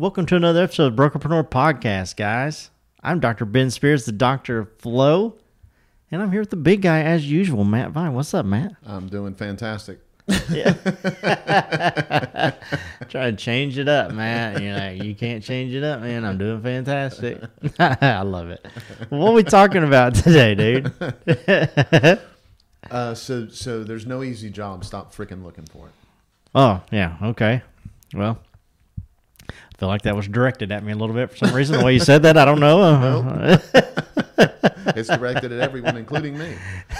Welcome 0.00 0.24
to 0.26 0.36
another 0.36 0.62
episode 0.62 0.94
of 0.94 0.98
Brokerpreneur 0.98 1.50
Podcast, 1.50 2.16
guys. 2.16 2.70
I'm 3.02 3.20
Dr. 3.20 3.44
Ben 3.44 3.70
Spears, 3.70 4.06
the 4.06 4.12
Doctor 4.12 4.60
of 4.60 4.78
Flow, 4.78 5.36
and 6.10 6.22
I'm 6.22 6.32
here 6.32 6.40
with 6.40 6.48
the 6.48 6.56
big 6.56 6.80
guy 6.80 7.02
as 7.02 7.30
usual, 7.30 7.64
Matt 7.64 7.90
Vine. 7.90 8.14
What's 8.14 8.32
up, 8.32 8.46
Matt? 8.46 8.76
I'm 8.86 9.08
doing 9.08 9.34
fantastic. 9.34 10.00
Yeah. 10.48 10.72
Try 13.10 13.30
to 13.30 13.36
change 13.36 13.76
it 13.76 13.88
up, 13.88 14.12
Matt. 14.12 14.62
You're 14.62 14.72
like, 14.72 15.02
you 15.02 15.14
can't 15.14 15.44
change 15.44 15.74
it 15.74 15.84
up, 15.84 16.00
man. 16.00 16.24
I'm 16.24 16.38
doing 16.38 16.62
fantastic. 16.62 17.42
I 17.78 18.22
love 18.22 18.48
it. 18.48 18.66
What 19.10 19.32
are 19.32 19.34
we 19.34 19.42
talking 19.42 19.84
about 19.84 20.14
today, 20.14 20.54
dude? 20.54 20.94
Uh, 22.90 23.14
so, 23.14 23.46
so 23.46 23.84
there's 23.84 24.06
no 24.06 24.22
easy 24.22 24.48
job. 24.48 24.86
Stop 24.86 25.14
freaking 25.14 25.44
looking 25.44 25.66
for 25.66 25.88
it. 25.88 25.92
Oh, 26.54 26.80
yeah. 26.90 27.18
Okay. 27.22 27.62
Well, 28.14 28.40
feel 29.80 29.88
like 29.88 30.02
that 30.02 30.14
was 30.14 30.28
directed 30.28 30.70
at 30.72 30.84
me 30.84 30.92
a 30.92 30.94
little 30.94 31.14
bit 31.14 31.30
for 31.30 31.36
some 31.38 31.54
reason. 31.54 31.78
The 31.78 31.84
way 31.84 31.94
you 31.94 32.00
said 32.00 32.22
that, 32.24 32.36
I 32.36 32.44
don't 32.44 32.60
know. 32.60 33.58
It's 34.96 35.08
directed 35.08 35.52
at 35.52 35.60
everyone, 35.60 35.96
including 35.96 36.36
me. 36.36 36.54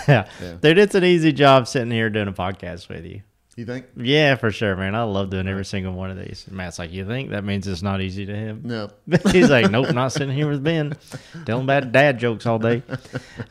yeah. 0.06 0.28
Yeah. 0.40 0.56
Dude, 0.60 0.78
it's 0.78 0.94
an 0.94 1.02
easy 1.02 1.32
job 1.32 1.66
sitting 1.66 1.90
here 1.90 2.08
doing 2.08 2.28
a 2.28 2.32
podcast 2.32 2.88
with 2.88 3.04
you. 3.04 3.22
You 3.56 3.64
think? 3.66 3.86
Yeah, 3.96 4.36
for 4.36 4.50
sure, 4.50 4.76
man. 4.76 4.94
I 4.94 5.02
love 5.02 5.30
doing 5.30 5.48
every 5.48 5.64
single 5.64 5.92
one 5.92 6.10
of 6.10 6.16
these. 6.18 6.46
Matt's 6.50 6.78
like, 6.78 6.92
you 6.92 7.04
think 7.04 7.30
that 7.30 7.42
means 7.42 7.66
it's 7.66 7.82
not 7.82 8.00
easy 8.00 8.26
to 8.26 8.34
him? 8.34 8.60
No. 8.64 8.90
He's 9.32 9.50
like, 9.50 9.70
nope, 9.70 9.92
not 9.92 10.12
sitting 10.12 10.34
here 10.34 10.48
with 10.48 10.62
Ben, 10.62 10.94
telling 11.46 11.66
bad 11.66 11.90
dad 11.90 12.18
jokes 12.18 12.46
all 12.46 12.59
day. 12.59 12.82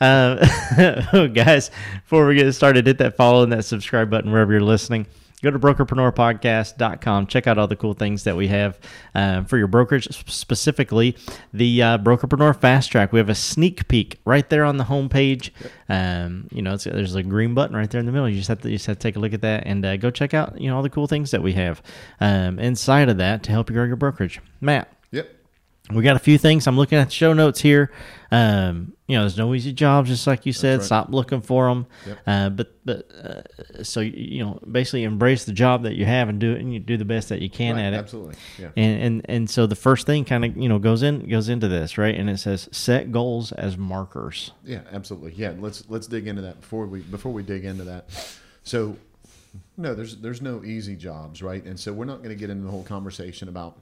Um, 0.00 0.38
guys, 1.32 1.70
before 2.02 2.26
we 2.26 2.36
get 2.36 2.50
started, 2.54 2.86
hit 2.86 2.98
that 2.98 3.16
follow 3.16 3.42
and 3.42 3.52
that 3.52 3.64
subscribe 3.64 4.10
button 4.10 4.32
wherever 4.32 4.52
you're 4.52 4.62
listening. 4.62 5.06
Go 5.42 5.50
to 5.50 5.58
brokerpreneurpodcast.com. 5.58 7.26
Check 7.26 7.46
out 7.46 7.56
all 7.58 7.66
the 7.66 7.76
cool 7.76 7.94
things 7.94 8.24
that 8.24 8.36
we 8.36 8.48
have 8.48 8.78
um, 9.14 9.46
for 9.46 9.56
your 9.56 9.68
brokerage, 9.68 10.06
specifically 10.30 11.16
the 11.52 11.82
uh, 11.82 11.98
Brokerpreneur 11.98 12.54
Fast 12.60 12.90
Track. 12.92 13.12
We 13.12 13.18
have 13.18 13.28
a 13.30 13.34
sneak 13.34 13.88
peek 13.88 14.20
right 14.26 14.48
there 14.50 14.64
on 14.64 14.76
the 14.76 14.84
homepage. 14.84 15.50
Um, 15.88 16.46
you 16.52 16.60
know, 16.62 16.74
it's, 16.74 16.84
there's 16.84 17.14
a 17.14 17.22
green 17.22 17.54
button 17.54 17.74
right 17.74 17.90
there 17.90 18.00
in 18.00 18.06
the 18.06 18.12
middle. 18.12 18.28
You 18.28 18.36
just 18.36 18.48
have 18.48 18.60
to, 18.62 18.70
you 18.70 18.76
just 18.76 18.86
have 18.86 18.98
to 18.98 19.02
take 19.02 19.16
a 19.16 19.18
look 19.18 19.32
at 19.32 19.40
that 19.42 19.62
and 19.66 19.84
uh, 19.84 19.96
go 19.96 20.10
check 20.10 20.34
out 20.34 20.60
you 20.60 20.68
know 20.68 20.76
all 20.76 20.82
the 20.82 20.90
cool 20.90 21.06
things 21.06 21.30
that 21.30 21.42
we 21.42 21.54
have 21.54 21.82
um, 22.20 22.58
inside 22.58 23.08
of 23.08 23.16
that 23.18 23.42
to 23.44 23.50
help 23.50 23.70
you 23.70 23.74
grow 23.74 23.84
your 23.84 23.96
brokerage. 23.96 24.40
Matt, 24.60 24.92
Yep. 25.10 25.28
we 25.94 26.02
got 26.02 26.16
a 26.16 26.20
few 26.20 26.36
things. 26.38 26.66
I'm 26.66 26.76
looking 26.76 26.98
at 26.98 27.06
the 27.08 27.14
show 27.14 27.32
notes 27.32 27.60
here. 27.60 27.90
Um, 28.30 28.92
you 29.10 29.16
know, 29.16 29.22
there's 29.22 29.36
no 29.36 29.52
easy 29.54 29.72
jobs, 29.72 30.08
just 30.08 30.24
like 30.26 30.46
you 30.46 30.52
said. 30.52 30.78
right. 30.78 30.86
Stop 30.86 31.08
looking 31.10 31.40
for 31.40 31.68
them. 31.68 31.86
Yep. 32.06 32.18
Uh, 32.26 32.48
but 32.50 32.72
but 32.84 33.10
uh, 33.12 33.82
so 33.82 34.00
you 34.00 34.44
know, 34.44 34.60
basically 34.70 35.02
embrace 35.02 35.44
the 35.44 35.52
job 35.52 35.82
that 35.82 35.96
you 35.96 36.04
have 36.04 36.28
and 36.28 36.38
do 36.38 36.52
it, 36.52 36.60
and 36.60 36.72
you 36.72 36.78
do 36.78 36.96
the 36.96 37.04
best 37.04 37.28
that 37.30 37.42
you 37.42 37.50
can 37.50 37.74
Right, 37.74 37.82
at 37.86 37.92
it. 37.92 37.96
Absolutely. 37.96 38.36
Yeah. 38.58 38.68
And 38.76 39.02
and 39.02 39.26
and 39.28 39.50
so 39.50 39.66
the 39.66 39.74
first 39.74 40.06
thing 40.06 40.24
kind 40.24 40.44
of 40.44 40.56
you 40.56 40.68
know 40.68 40.78
goes 40.78 41.02
in 41.02 41.28
goes 41.28 41.48
into 41.48 41.66
this 41.66 41.98
right, 41.98 42.14
and 42.14 42.30
it 42.30 42.38
says 42.38 42.68
set 42.70 43.10
goals 43.10 43.50
as 43.52 43.76
markers. 43.76 44.52
Yeah, 44.64 44.82
absolutely. 44.92 45.32
Yeah, 45.32 45.54
let's 45.58 45.84
let's 45.88 46.06
dig 46.06 46.28
into 46.28 46.42
that 46.42 46.60
before 46.60 46.86
we 46.86 47.00
before 47.00 47.32
we 47.32 47.42
dig 47.42 47.64
into 47.64 47.84
that. 47.84 48.06
So, 48.62 48.96
no, 49.76 49.94
there's 49.94 50.18
there's 50.18 50.40
no 50.40 50.62
easy 50.64 50.94
jobs, 50.94 51.42
right? 51.42 51.64
And 51.64 51.78
so 51.80 51.92
we're 51.92 52.04
not 52.04 52.18
going 52.18 52.28
to 52.30 52.34
get 52.40 52.50
into 52.50 52.64
the 52.64 52.70
whole 52.70 52.84
conversation 52.84 53.48
about 53.48 53.78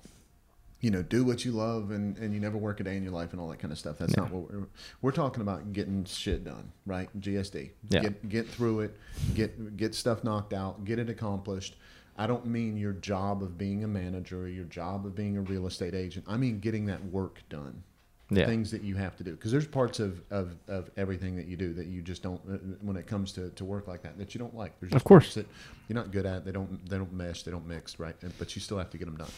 you 0.80 0.90
know 0.90 1.02
do 1.02 1.24
what 1.24 1.44
you 1.44 1.52
love 1.52 1.90
and 1.90 2.16
and 2.18 2.32
you 2.32 2.40
never 2.40 2.56
work 2.56 2.78
a 2.80 2.84
day 2.84 2.96
in 2.96 3.02
your 3.02 3.12
life 3.12 3.32
and 3.32 3.40
all 3.40 3.48
that 3.48 3.58
kind 3.58 3.72
of 3.72 3.78
stuff. 3.78 3.98
That's 3.98 4.16
not 4.16 4.30
what 4.30 4.50
we're 4.52 4.66
we're 5.02 5.12
talking 5.12 5.40
about. 5.42 5.72
Getting 5.72 6.04
shit 6.04 6.44
done, 6.44 6.70
right? 6.86 7.08
GSD. 7.20 7.70
Yeah. 7.90 8.00
Get 8.02 8.28
get 8.28 8.48
through 8.48 8.80
it. 8.80 8.96
Get 9.34 9.76
get 9.76 9.94
stuff 9.94 10.22
knocked 10.24 10.52
out. 10.52 10.84
Get 10.84 10.98
it 10.98 11.08
accomplished. 11.10 11.76
I 12.16 12.26
don't 12.26 12.46
mean 12.46 12.76
your 12.76 12.92
job 12.94 13.42
of 13.42 13.56
being 13.56 13.84
a 13.84 13.88
manager 13.88 14.40
or 14.42 14.48
your 14.48 14.64
job 14.64 15.06
of 15.06 15.14
being 15.14 15.36
a 15.36 15.40
real 15.40 15.66
estate 15.66 15.94
agent. 15.94 16.24
I 16.28 16.36
mean 16.36 16.58
getting 16.60 16.86
that 16.86 17.04
work 17.06 17.40
done 17.48 17.82
Yeah. 18.30 18.46
things 18.46 18.70
that 18.72 18.82
you 18.82 18.96
have 18.96 19.16
to 19.18 19.24
do 19.24 19.32
because 19.32 19.52
there's 19.52 19.68
parts 19.68 20.00
of, 20.00 20.20
of, 20.30 20.56
of 20.66 20.90
everything 20.96 21.36
that 21.36 21.46
you 21.46 21.56
do 21.56 21.72
that 21.74 21.86
you 21.86 22.02
just 22.02 22.22
don't 22.24 22.40
uh, 22.50 22.56
when 22.82 22.96
it 22.96 23.06
comes 23.06 23.32
to, 23.34 23.50
to 23.50 23.64
work 23.64 23.86
like 23.88 24.02
that 24.02 24.18
that 24.18 24.34
you 24.34 24.38
don't 24.40 24.54
like 24.54 24.78
there's 24.80 24.90
just 24.92 25.00
Of 25.00 25.04
course. 25.04 25.24
parts 25.26 25.34
that 25.36 25.46
you're 25.88 25.94
not 25.94 26.10
good 26.10 26.26
at 26.26 26.44
they 26.44 26.50
don't 26.52 26.84
they 26.90 26.98
don't 26.98 27.12
mesh 27.12 27.44
they 27.44 27.50
don't 27.52 27.66
mix 27.68 27.98
right 28.00 28.16
And- 28.22 28.36
but 28.38 28.54
you 28.56 28.60
still 28.60 28.78
have 28.78 28.90
to 28.90 28.98
get 28.98 29.04
them 29.06 29.16
done 29.16 29.30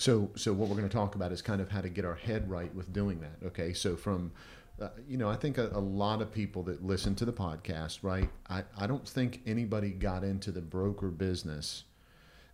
so 0.00 0.30
so 0.34 0.52
what 0.52 0.68
we're 0.68 0.76
going 0.76 0.88
to 0.88 0.94
talk 0.94 1.14
about 1.14 1.30
is 1.30 1.42
kind 1.42 1.60
of 1.60 1.68
how 1.68 1.80
to 1.80 1.90
get 1.90 2.04
our 2.06 2.14
head 2.14 2.48
right 2.50 2.74
with 2.74 2.90
doing 2.92 3.20
that 3.20 3.46
okay 3.46 3.74
so 3.74 3.94
from 3.94 4.32
uh, 4.80 4.88
you 5.06 5.18
know 5.18 5.28
i 5.28 5.36
think 5.36 5.58
a, 5.58 5.68
a 5.74 5.78
lot 5.78 6.22
of 6.22 6.32
people 6.32 6.62
that 6.62 6.82
listen 6.84 7.14
to 7.14 7.26
the 7.26 7.32
podcast 7.32 7.98
right 8.02 8.30
I, 8.48 8.64
I 8.78 8.86
don't 8.86 9.06
think 9.06 9.42
anybody 9.46 9.90
got 9.90 10.24
into 10.24 10.52
the 10.52 10.62
broker 10.62 11.08
business 11.08 11.84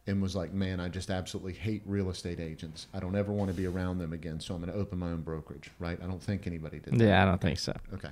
and 0.09 0.23
was 0.23 0.37
like, 0.37 0.53
man, 0.53 0.79
I 0.79 0.89
just 0.89 1.11
absolutely 1.11 1.55
hate 1.55 1.83
real 1.85 2.11
estate 2.11 2.39
agents. 2.39 2.87
I 2.95 3.01
don't 3.01 3.17
ever 3.17 3.33
want 3.33 3.51
to 3.51 3.57
be 3.57 3.67
around 3.67 3.99
them 3.99 4.13
again. 4.13 4.39
So 4.39 4.55
I'm 4.55 4.61
going 4.61 4.73
to 4.73 4.79
open 4.79 5.01
my 5.01 5.09
own 5.09 5.23
brokerage, 5.23 5.71
right? 5.81 5.99
I 6.01 6.07
don't 6.07 6.23
think 6.23 6.47
anybody 6.47 6.79
did. 6.79 6.95
that. 6.95 7.05
Yeah, 7.05 7.23
I 7.23 7.25
don't 7.25 7.41
think 7.41 7.59
so. 7.59 7.75
Okay. 7.93 8.11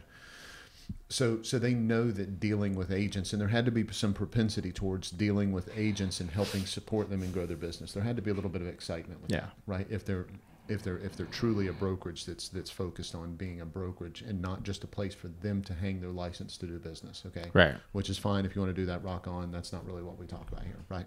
So, 1.14 1.42
so 1.42 1.60
they 1.60 1.74
know 1.74 2.10
that 2.10 2.40
dealing 2.40 2.74
with 2.74 2.90
agents, 2.90 3.32
and 3.32 3.40
there 3.40 3.46
had 3.48 3.64
to 3.66 3.70
be 3.70 3.86
some 3.92 4.14
propensity 4.14 4.72
towards 4.72 5.12
dealing 5.12 5.52
with 5.52 5.70
agents 5.78 6.18
and 6.18 6.28
helping 6.28 6.66
support 6.66 7.08
them 7.08 7.22
and 7.22 7.32
grow 7.32 7.46
their 7.46 7.56
business. 7.56 7.92
There 7.92 8.02
had 8.02 8.16
to 8.16 8.22
be 8.22 8.32
a 8.32 8.34
little 8.34 8.50
bit 8.50 8.62
of 8.62 8.66
excitement 8.66 9.22
with 9.22 9.30
Yeah. 9.30 9.42
that, 9.42 9.52
right? 9.64 9.86
If 9.88 10.04
they're 10.04 10.26
if 10.66 10.82
they're 10.82 10.98
if 10.98 11.14
they're 11.14 11.26
truly 11.26 11.68
a 11.68 11.72
brokerage 11.72 12.24
that's 12.24 12.48
that's 12.48 12.70
focused 12.70 13.14
on 13.14 13.36
being 13.36 13.60
a 13.60 13.66
brokerage 13.66 14.22
and 14.22 14.42
not 14.42 14.64
just 14.64 14.82
a 14.82 14.86
place 14.88 15.14
for 15.14 15.28
them 15.28 15.62
to 15.62 15.74
hang 15.74 16.00
their 16.00 16.10
license 16.10 16.56
to 16.56 16.66
do 16.66 16.78
business. 16.80 17.22
Okay 17.26 17.50
Right. 17.52 17.74
which 17.92 18.08
is 18.10 18.16
fine 18.18 18.44
if 18.46 18.56
you 18.56 18.62
want 18.62 18.74
to 18.74 18.80
do 18.82 18.86
that 18.86 19.04
rock 19.04 19.28
on 19.28 19.52
that's 19.52 19.72
not 19.74 19.84
really 19.86 20.02
what 20.02 20.18
we 20.18 20.26
talk 20.26 20.50
about 20.50 20.64
here 20.64 20.78
right 20.88 21.06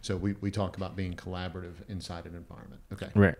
so 0.00 0.16
we, 0.16 0.32
we 0.40 0.50
talk 0.50 0.78
about 0.78 0.96
being 0.96 1.12
collaborative 1.12 1.74
inside 1.88 2.24
an 2.24 2.34
environment 2.34 2.80
okay 2.94 3.10
Right. 3.14 3.34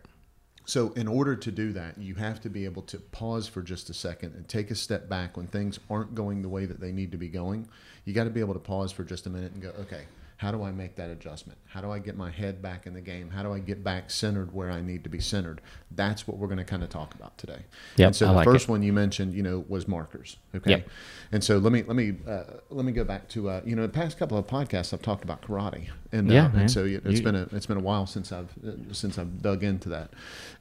So 0.65 0.91
in 0.93 1.07
order 1.07 1.37
to 1.37 1.51
do 1.51 1.73
that 1.73 1.99
you 1.99 2.15
have 2.15 2.41
to 2.41 2.49
be 2.49 2.65
able 2.65 2.83
to 2.83 2.99
pause 2.99 3.47
for 3.47 3.63
just 3.63 3.91
a 3.91 3.95
second 3.95 4.35
and 4.35 4.49
take 4.49 4.71
a 4.71 4.75
step 4.75 5.09
back 5.09 5.37
when 5.37 5.47
things 5.47 5.79
aren't 5.91 6.15
going 6.15 6.43
the 6.43 6.49
way 6.49 6.67
that 6.67 6.81
they 6.81 6.93
need 6.93 7.13
to 7.13 7.19
be 7.19 7.29
going. 7.29 7.69
You 8.05 8.13
got 8.13 8.25
to 8.25 8.31
be 8.31 8.41
able 8.41 8.55
to 8.55 8.61
pause 8.61 8.93
for 8.93 9.05
just 9.05 9.27
a 9.27 9.31
minute 9.31 9.53
and 9.53 9.63
go 9.63 9.71
okay 9.81 10.05
how 10.37 10.51
do 10.51 10.63
I 10.65 10.73
make 10.73 10.97
that 10.97 11.11
adjustment? 11.11 11.59
How 11.67 11.81
do 11.81 11.91
I 11.91 11.99
get 12.01 12.17
my 12.17 12.31
head 12.31 12.61
back 12.61 12.87
in 12.87 12.93
the 12.95 13.01
game? 13.01 13.31
How 13.31 13.43
do 13.43 13.53
I 13.53 13.61
get 13.61 13.85
back 13.85 14.11
centered 14.11 14.53
where 14.53 14.71
I 14.71 14.81
need 14.81 15.05
to 15.05 15.09
be 15.11 15.21
centered? 15.21 15.61
That's 15.93 16.27
what 16.27 16.39
we're 16.39 16.49
going 16.49 16.59
to 16.59 16.65
kind 16.65 16.83
of 16.83 16.89
talk 16.89 17.15
about 17.15 17.39
today. 17.39 17.61
Yep, 17.97 18.07
and 18.07 18.17
so 18.17 18.27
I 18.27 18.29
the 18.31 18.35
like 18.37 18.45
first 18.45 18.65
it. 18.69 18.71
one 18.71 18.83
you 18.83 18.93
mentioned, 18.93 19.33
you 19.33 19.43
know, 19.43 19.65
was 19.69 19.87
markers. 19.87 20.37
Okay. 20.55 20.71
Yep. 20.71 20.89
And 21.33 21.45
so 21.45 21.59
let 21.59 21.73
me 21.73 21.83
let 21.85 21.97
me 21.97 22.17
uh, 22.29 22.43
let 22.71 22.85
me 22.85 22.93
go 22.93 23.05
back 23.05 23.29
to 23.31 23.49
uh, 23.49 23.61
you 23.65 23.77
know 23.77 23.83
the 23.83 23.89
past 23.93 24.19
couple 24.19 24.37
of 24.37 24.47
podcasts 24.47 24.93
I've 24.93 25.03
talked 25.03 25.25
about 25.25 25.41
karate 25.43 25.89
and 26.13 26.31
Yeah, 26.31 26.47
uh, 26.47 26.59
and 26.59 26.71
so 26.71 26.85
it's 26.85 27.05
You- 27.19 27.23
been 27.23 27.37
a 27.37 27.49
it's 27.53 27.67
been 27.67 27.77
a 27.77 27.81
while 27.81 28.07
since 28.07 28.33
I've 28.33 28.53
uh, 28.67 28.93
since 28.93 29.19
I've 29.19 29.41
dug 29.41 29.63
into 29.63 29.89
that, 29.91 30.11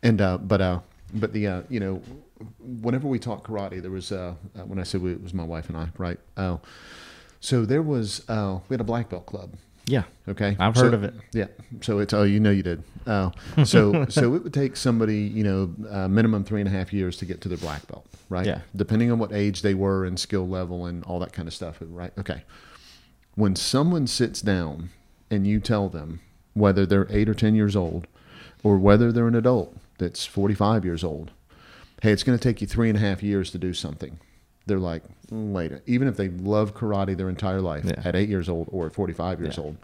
and 0.04 0.22
uh, 0.22 0.38
but 0.38 0.62
uh, 0.62 0.80
but 1.16 1.34
the 1.34 1.48
uh, 1.48 1.62
you 1.70 1.80
know 1.80 2.02
whenever 2.60 3.08
we 3.08 3.20
talk 3.20 3.48
karate 3.48 3.82
there 3.82 3.92
was 3.92 4.12
uh, 4.12 4.36
uh, 4.56 4.62
when 4.66 4.80
I 4.80 4.84
said 4.84 5.02
we, 5.02 5.12
it 5.14 5.22
was 5.24 5.34
my 5.34 5.44
wife 5.44 5.68
and 5.70 5.78
I 5.78 5.90
right 5.98 6.20
oh 6.38 6.60
so 7.44 7.66
there 7.66 7.82
was 7.82 8.24
uh, 8.30 8.60
we 8.70 8.74
had 8.74 8.80
a 8.82 8.86
black 8.86 9.10
belt 9.10 9.26
club 9.26 9.52
Yeah. 9.86 10.04
Okay, 10.30 10.56
I've 10.60 10.78
So- 10.78 10.84
heard 10.86 10.94
of 10.94 11.04
it. 11.04 11.14
Yeah, 11.34 11.48
so 11.82 12.00
it's 12.00 12.14
oh, 12.14 12.24
you 12.24 12.40
know, 12.40 12.52
you 12.52 12.64
did. 12.64 12.84
Oh, 13.06 13.32
so 13.66 14.06
so 14.10 14.34
it 14.34 14.44
would 14.44 14.54
take 14.54 14.78
somebody, 14.78 15.18
you 15.20 15.44
know, 15.44 15.76
uh, 15.90 16.08
minimum 16.08 16.44
three 16.46 16.62
and 16.62 16.70
a 16.70 16.72
half 16.72 16.94
years 16.94 17.18
to 17.18 17.26
get 17.26 17.42
to 17.42 17.50
their 17.50 17.58
black 17.58 17.86
belt, 17.88 18.06
right? 18.30 18.46
Yeah. 18.46 18.62
Depending 18.76 19.12
on 19.12 19.20
what 19.20 19.34
age 19.34 19.62
they 19.62 19.74
were 19.74 20.06
and 20.06 20.18
skill 20.18 20.48
level 20.48 20.86
and 20.86 21.04
all 21.04 21.20
that 21.20 21.34
kind 21.34 21.48
of 21.50 21.54
stuff, 21.54 21.78
right? 21.82 22.14
Okay. 22.18 22.44
When 23.36 23.56
someone 23.58 24.08
sits 24.08 24.42
down 24.42 24.90
and 25.30 25.46
you 25.46 25.60
tell 25.60 25.90
them 25.90 26.22
whether 26.54 26.86
they're 26.86 27.08
eight 27.10 27.28
or 27.28 27.34
ten 27.34 27.54
years 27.56 27.76
old, 27.76 28.08
or 28.64 28.78
whether 28.78 29.12
they're 29.12 29.28
an 29.28 29.36
adult 29.36 29.76
that's 29.98 30.26
forty-five 30.26 30.86
years 30.86 31.04
old, 31.04 31.32
hey, 32.02 32.12
it's 32.14 32.24
going 32.24 32.38
to 32.38 32.42
take 32.44 32.62
you 32.62 32.68
three 32.68 32.88
and 32.90 32.98
a 32.98 33.02
half 33.02 33.22
years 33.22 33.52
to 33.52 33.58
do 33.58 33.74
something. 33.74 34.20
They're 34.66 34.80
like, 34.80 35.04
"Mm, 35.32 35.52
wait, 35.52 35.72
even 35.86 36.08
if 36.08 36.16
they 36.16 36.30
love 36.30 36.74
karate 36.74 37.18
their 37.18 37.30
entire 37.30 37.62
life 37.62 37.86
Yeah. 37.86 38.02
at 38.04 38.16
eight 38.16 38.30
years 38.30 38.48
old 38.48 38.68
or 38.72 38.86
at 38.86 38.94
45 38.94 39.42
years 39.42 39.58
Yeah. 39.58 39.64
old, 39.64 39.78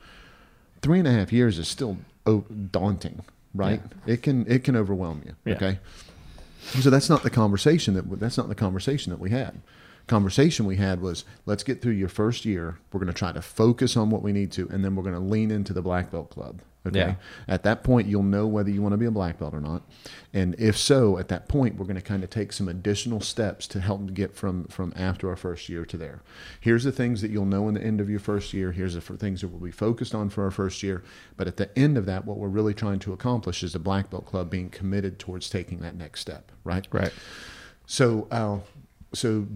three 0.81 0.99
and 0.99 1.07
a 1.07 1.11
half 1.11 1.33
years 1.33 1.59
is 1.59 1.67
still 1.67 1.97
oh, 2.25 2.41
daunting, 2.71 3.21
right? 3.53 3.81
It 4.05 4.21
can 4.21 4.45
it 4.47 4.63
can 4.63 4.75
overwhelm 4.75 5.21
you. 5.25 5.33
Yeah. 5.45 5.55
Okay, 5.55 5.79
so 6.81 6.89
that's 6.89 7.09
not 7.09 7.23
the 7.23 7.29
conversation 7.29 7.93
that 7.95 8.19
that's 8.19 8.37
not 8.37 8.47
the 8.49 8.55
conversation 8.55 9.09
that 9.11 9.19
we 9.19 9.31
had. 9.31 9.59
Conversation 10.09 10.65
we 10.65 10.77
had 10.77 11.01
was 11.01 11.23
let's 11.45 11.61
get 11.63 11.83
through 11.83 11.93
your 11.93 12.09
first 12.09 12.43
year. 12.43 12.79
We're 12.91 12.99
going 12.99 13.13
to 13.13 13.17
try 13.17 13.31
to 13.31 13.43
focus 13.43 13.95
on 13.95 14.09
what 14.09 14.23
we 14.23 14.31
need 14.31 14.51
to, 14.53 14.67
and 14.69 14.83
then 14.83 14.95
we're 14.95 15.03
going 15.03 15.13
to 15.13 15.21
lean 15.21 15.51
into 15.51 15.71
the 15.71 15.83
black 15.83 16.09
belt 16.09 16.31
club. 16.31 16.61
Okay. 16.87 16.97
Yeah. 16.97 17.15
At 17.47 17.61
that 17.63 17.83
point, 17.83 18.07
you'll 18.07 18.23
know 18.23 18.47
whether 18.47 18.71
you 18.71 18.81
want 18.81 18.93
to 18.93 18.97
be 18.97 19.05
a 19.05 19.11
black 19.11 19.37
belt 19.37 19.53
or 19.53 19.59
not, 19.59 19.83
and 20.33 20.55
if 20.57 20.75
so, 20.75 21.19
at 21.19 21.27
that 21.27 21.47
point, 21.47 21.75
we're 21.75 21.85
going 21.85 21.95
to 21.95 22.01
kind 22.01 22.23
of 22.23 22.31
take 22.31 22.53
some 22.53 22.67
additional 22.67 23.21
steps 23.21 23.67
to 23.67 23.81
help 23.81 24.13
get 24.15 24.35
from 24.35 24.65
from 24.65 24.93
after 24.95 25.29
our 25.29 25.35
first 25.35 25.69
year 25.69 25.85
to 25.85 25.95
there. 25.95 26.21
Here's 26.59 26.85
the 26.85 26.91
things 26.91 27.21
that 27.21 27.29
you'll 27.29 27.45
know 27.45 27.67
in 27.67 27.75
the 27.75 27.83
end 27.83 28.01
of 28.01 28.09
your 28.09 28.19
first 28.19 28.51
year. 28.51 28.71
Here's 28.71 28.95
the 28.95 29.01
things 29.01 29.41
that 29.41 29.49
we'll 29.49 29.59
be 29.59 29.71
focused 29.71 30.15
on 30.15 30.29
for 30.29 30.43
our 30.43 30.51
first 30.51 30.81
year. 30.81 31.03
But 31.37 31.47
at 31.47 31.57
the 31.57 31.77
end 31.77 31.99
of 31.99 32.07
that, 32.07 32.25
what 32.25 32.37
we're 32.37 32.47
really 32.47 32.73
trying 32.73 32.99
to 32.99 33.13
accomplish 33.13 33.61
is 33.61 33.73
the 33.73 33.79
black 33.79 34.09
belt 34.09 34.25
club 34.25 34.49
being 34.49 34.69
committed 34.71 35.19
towards 35.19 35.51
taking 35.51 35.81
that 35.81 35.95
next 35.95 36.21
step. 36.21 36.51
Right. 36.63 36.87
Right. 36.91 37.13
So, 37.85 38.27
uh, 38.31 38.59
so 39.13 39.47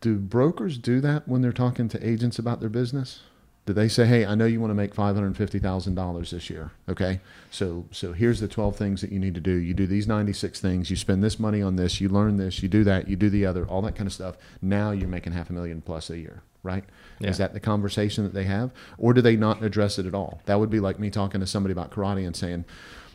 do 0.00 0.16
brokers 0.16 0.78
do 0.78 1.00
that 1.00 1.28
when 1.28 1.42
they're 1.42 1.52
talking 1.52 1.88
to 1.88 2.06
agents 2.06 2.38
about 2.38 2.60
their 2.60 2.68
business? 2.68 3.20
Do 3.66 3.74
they 3.74 3.88
say, 3.88 4.06
"Hey, 4.06 4.24
I 4.24 4.34
know 4.34 4.46
you 4.46 4.58
want 4.60 4.70
to 4.70 4.74
make 4.74 4.94
five 4.94 5.14
hundred 5.14 5.36
fifty 5.36 5.58
thousand 5.58 5.94
dollars 5.94 6.30
this 6.30 6.48
year. 6.48 6.72
Okay, 6.88 7.20
so 7.50 7.84
so 7.90 8.12
here's 8.12 8.40
the 8.40 8.48
twelve 8.48 8.74
things 8.76 9.00
that 9.02 9.12
you 9.12 9.18
need 9.18 9.34
to 9.34 9.40
do. 9.40 9.52
You 9.52 9.74
do 9.74 9.86
these 9.86 10.08
ninety 10.08 10.32
six 10.32 10.60
things. 10.60 10.90
You 10.90 10.96
spend 10.96 11.22
this 11.22 11.38
money 11.38 11.60
on 11.62 11.76
this. 11.76 12.00
You 12.00 12.08
learn 12.08 12.36
this. 12.38 12.62
You 12.62 12.68
do 12.68 12.82
that. 12.84 13.08
You 13.08 13.16
do 13.16 13.28
the 13.30 13.44
other. 13.46 13.66
All 13.66 13.82
that 13.82 13.94
kind 13.94 14.06
of 14.06 14.12
stuff. 14.12 14.36
Now 14.62 14.90
you're 14.90 15.08
making 15.08 15.34
half 15.34 15.50
a 15.50 15.52
million 15.52 15.82
plus 15.82 16.08
a 16.10 16.18
year, 16.18 16.42
right? 16.62 16.84
Yeah. 17.20 17.30
Is 17.30 17.38
that 17.38 17.52
the 17.52 17.60
conversation 17.60 18.24
that 18.24 18.32
they 18.32 18.44
have, 18.44 18.72
or 18.96 19.12
do 19.12 19.20
they 19.20 19.36
not 19.36 19.62
address 19.62 19.98
it 19.98 20.06
at 20.06 20.14
all? 20.14 20.40
That 20.46 20.58
would 20.58 20.70
be 20.70 20.80
like 20.80 20.98
me 20.98 21.10
talking 21.10 21.40
to 21.40 21.46
somebody 21.46 21.72
about 21.72 21.90
karate 21.90 22.26
and 22.26 22.34
saying, 22.34 22.64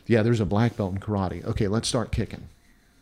"Yeah, 0.06 0.22
there's 0.22 0.40
a 0.40 0.46
black 0.46 0.76
belt 0.76 0.94
in 0.94 1.00
karate. 1.00 1.44
Okay, 1.44 1.66
let's 1.66 1.88
start 1.88 2.12
kicking." 2.12 2.48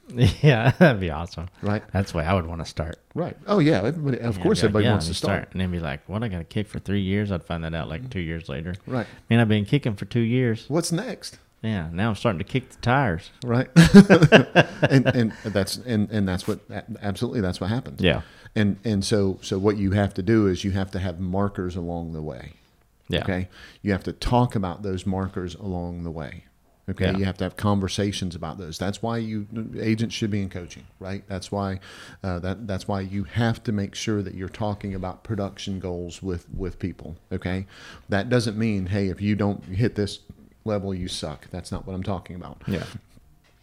Yeah, 0.42 0.70
that'd 0.78 1.00
be 1.00 1.10
awesome. 1.10 1.48
Right. 1.62 1.82
That's 1.92 2.12
the 2.12 2.18
way 2.18 2.24
I 2.24 2.34
would 2.34 2.46
want 2.46 2.60
to 2.60 2.66
start. 2.66 2.96
Right. 3.14 3.36
Oh 3.46 3.58
yeah. 3.58 3.78
Everybody, 3.82 4.18
of 4.20 4.36
Yeah, 4.36 4.42
course, 4.42 4.58
like, 4.58 4.64
everybody 4.64 4.84
yeah, 4.84 4.90
wants 4.92 5.06
to 5.06 5.10
me 5.10 5.14
start. 5.14 5.48
And 5.52 5.60
then 5.60 5.70
be 5.70 5.80
like, 5.80 6.08
what, 6.08 6.22
I 6.22 6.28
got 6.28 6.38
to 6.38 6.44
kick 6.44 6.68
for 6.68 6.78
three 6.78 7.00
years? 7.00 7.32
I'd 7.32 7.44
find 7.44 7.64
that 7.64 7.74
out 7.74 7.88
like 7.88 8.10
two 8.10 8.20
years 8.20 8.48
later. 8.48 8.74
Right. 8.86 9.06
Man, 9.30 9.40
I've 9.40 9.48
been 9.48 9.64
kicking 9.64 9.94
for 9.96 10.04
two 10.04 10.20
years. 10.20 10.66
What's 10.68 10.92
next? 10.92 11.38
Yeah, 11.62 11.88
now 11.90 12.10
I'm 12.10 12.14
starting 12.14 12.38
to 12.40 12.44
kick 12.44 12.68
the 12.68 12.76
tires. 12.82 13.30
right 13.42 13.68
and 14.90 15.06
and 15.14 15.32
that's 15.44 15.78
and 15.78 16.10
and 16.10 16.28
that's 16.28 16.46
what 16.46 16.60
absolutely 17.00 17.40
that's 17.40 17.58
what 17.60 17.70
happens 17.70 18.00
Yeah. 18.02 18.20
and 18.54 18.76
and 18.84 19.02
so 19.02 19.38
so 19.40 19.58
what 19.58 19.76
you 19.78 19.92
have 19.92 20.12
to 20.14 20.22
do 20.22 20.46
is 20.46 20.62
you 20.64 20.72
have 20.72 20.90
to 20.90 20.98
have 20.98 21.20
markers 21.20 21.74
along 21.74 22.12
the 22.12 22.20
way 22.20 22.52
Yeah. 23.08 23.20
okay 23.22 23.48
you 23.80 23.92
have 23.92 24.04
to 24.04 24.12
talk 24.12 24.54
about 24.54 24.82
those 24.82 25.06
markers 25.06 25.54
along 25.54 26.04
the 26.04 26.10
way 26.10 26.44
okay 26.88 27.06
Yeah. 27.06 27.16
you 27.19 27.25
have 27.25 27.36
to 27.38 27.44
have 27.44 27.56
conversations 27.56 28.34
about 28.34 28.58
those 28.58 28.78
that's 28.78 29.00
why 29.02 29.19
you 29.19 29.46
agents 29.78 30.14
should 30.14 30.31
be 30.31 30.42
in 30.42 30.50
coaching 30.50 30.84
right 31.00 31.25
that's 31.28 31.50
why 31.50 31.81
uh, 32.22 32.38
that 32.40 32.66
that's 32.66 32.86
why 32.88 33.00
you 33.00 33.25
have 33.25 33.62
to 33.64 33.72
make 33.72 33.94
sure 33.94 34.22
that 34.22 34.34
you're 34.34 34.48
talking 34.48 34.94
about 34.94 35.25
production 35.25 35.81
goals 35.81 36.22
with 36.22 36.46
with 36.54 36.78
people 36.78 37.16
okay 37.32 37.66
that 38.08 38.28
doesn't 38.28 38.56
mean 38.58 38.86
hey 38.86 39.08
if 39.08 39.20
you 39.20 39.34
don't 39.34 39.64
hit 39.64 39.94
this 39.94 40.20
level 40.64 40.94
you 40.94 41.08
suck 41.08 41.48
that's 41.50 41.70
not 41.72 41.86
what 41.86 41.94
i'm 41.94 42.02
talking 42.02 42.36
about 42.36 42.62
Yeah. 42.66 42.84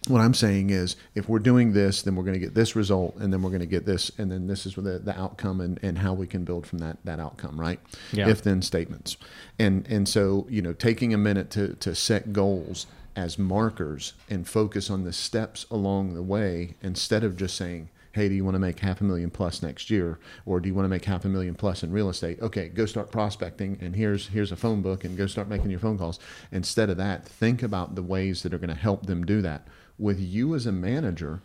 what 0.08 0.20
I'm 0.22 0.34
saying 0.34 0.72
is, 0.72 0.96
if 1.14 1.30
we're 1.30 1.38
doing 1.52 1.74
this, 1.74 2.02
then 2.02 2.16
we're 2.16 2.24
going 2.24 2.34
to 2.34 2.40
get 2.40 2.56
this 2.56 2.76
result, 2.76 3.16
and 3.18 3.32
then 3.32 3.44
we're 3.44 3.52
going 3.52 3.60
to 3.62 3.68
get 3.78 3.86
this, 3.86 4.10
and 4.18 4.32
then 4.32 4.48
this 4.48 4.66
is 4.66 4.74
the, 4.74 4.98
the 4.98 5.16
outcome, 5.16 5.62
and, 5.62 5.78
and 5.84 6.00
how 6.00 6.14
we 6.16 6.26
can 6.26 6.44
build 6.44 6.66
from 6.66 6.80
that 6.80 6.98
that 7.04 7.20
outcome, 7.20 7.60
right? 7.60 7.80
Yeah. 8.12 8.28
If 8.28 8.42
then 8.42 8.64
statements, 8.64 9.16
and 9.60 9.86
and 9.88 10.10
so 10.10 10.48
you 10.50 10.64
know, 10.64 10.74
taking 10.74 11.14
a 11.14 11.20
minute 11.20 11.52
to 11.52 11.76
to 11.76 11.94
set 11.94 12.34
goals 12.34 12.88
as 13.16 13.40
markers 13.40 14.14
and 14.30 14.48
focus 14.48 14.90
on 14.90 15.04
the 15.04 15.14
steps 15.14 15.66
along 15.72 16.14
the 16.14 16.24
way 16.24 16.76
instead 16.82 17.24
of 17.24 17.38
just 17.38 17.56
saying. 17.56 17.90
Hey, 18.14 18.28
do 18.28 18.36
you 18.36 18.44
want 18.44 18.56
to 18.56 18.60
make 18.60 18.80
half 18.80 19.00
a 19.00 19.06
million 19.06 19.30
plus 19.30 19.64
next 19.64 19.90
year, 19.90 20.20
or 20.46 20.60
do 20.60 20.68
you 20.68 20.76
want 20.76 20.84
to 20.84 20.90
make 20.90 21.06
half 21.06 21.24
a 21.24 21.30
million 21.30 21.56
plus 21.56 21.82
in 21.82 21.94
real 21.94 22.10
estate? 22.10 22.42
Okay, 22.42 22.68
go 22.68 22.86
start 22.86 23.10
prospecting, 23.10 23.78
and 23.80 23.96
here's 23.96 24.28
here's 24.28 24.52
a 24.52 24.58
phone 24.58 24.82
book, 24.82 25.06
and 25.06 25.18
go 25.18 25.28
start 25.28 25.48
making 25.48 25.72
your 25.72 25.80
phone 25.80 25.98
calls. 25.98 26.20
Instead 26.52 26.90
of 26.90 26.98
that, 26.98 27.26
think 27.26 27.64
about 27.64 27.96
the 27.96 28.04
ways 28.04 28.44
that 28.44 28.54
are 28.54 28.58
going 28.58 28.68
to 28.68 28.76
help 28.76 29.06
them 29.06 29.26
do 29.26 29.42
that 29.42 29.66
with 30.02 30.20
you 30.20 30.56
as 30.56 30.66
a 30.66 30.72
manager, 30.72 31.42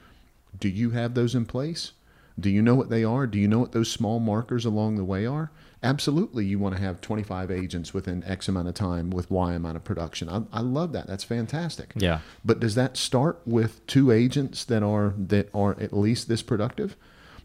do 0.58 0.68
you 0.68 0.90
have 0.90 1.14
those 1.14 1.34
in 1.34 1.44
place? 1.44 1.92
Do 2.38 2.50
you 2.50 2.60
know 2.60 2.74
what 2.74 2.90
they 2.90 3.02
are? 3.02 3.26
Do 3.26 3.38
you 3.38 3.48
know 3.48 3.60
what 3.60 3.72
those 3.72 3.90
small 3.90 4.20
markers 4.20 4.64
along 4.64 4.96
the 4.96 5.04
way 5.04 5.24
are? 5.24 5.50
Absolutely, 5.82 6.44
you 6.44 6.58
want 6.58 6.74
to 6.74 6.80
have 6.80 7.00
25 7.00 7.50
agents 7.50 7.94
within 7.94 8.24
X 8.24 8.48
amount 8.48 8.68
of 8.68 8.74
time 8.74 9.10
with 9.10 9.30
Y 9.30 9.54
amount 9.54 9.76
of 9.76 9.84
production. 9.84 10.28
I, 10.28 10.42
I 10.52 10.60
love 10.60 10.92
that. 10.92 11.06
That's 11.06 11.24
fantastic. 11.24 11.92
Yeah. 11.96 12.20
But 12.44 12.60
does 12.60 12.74
that 12.74 12.96
start 12.96 13.40
with 13.46 13.86
two 13.86 14.10
agents 14.10 14.64
that 14.64 14.82
are 14.82 15.14
that 15.16 15.48
are 15.54 15.78
at 15.80 15.92
least 15.92 16.28
this 16.28 16.42
productive? 16.42 16.96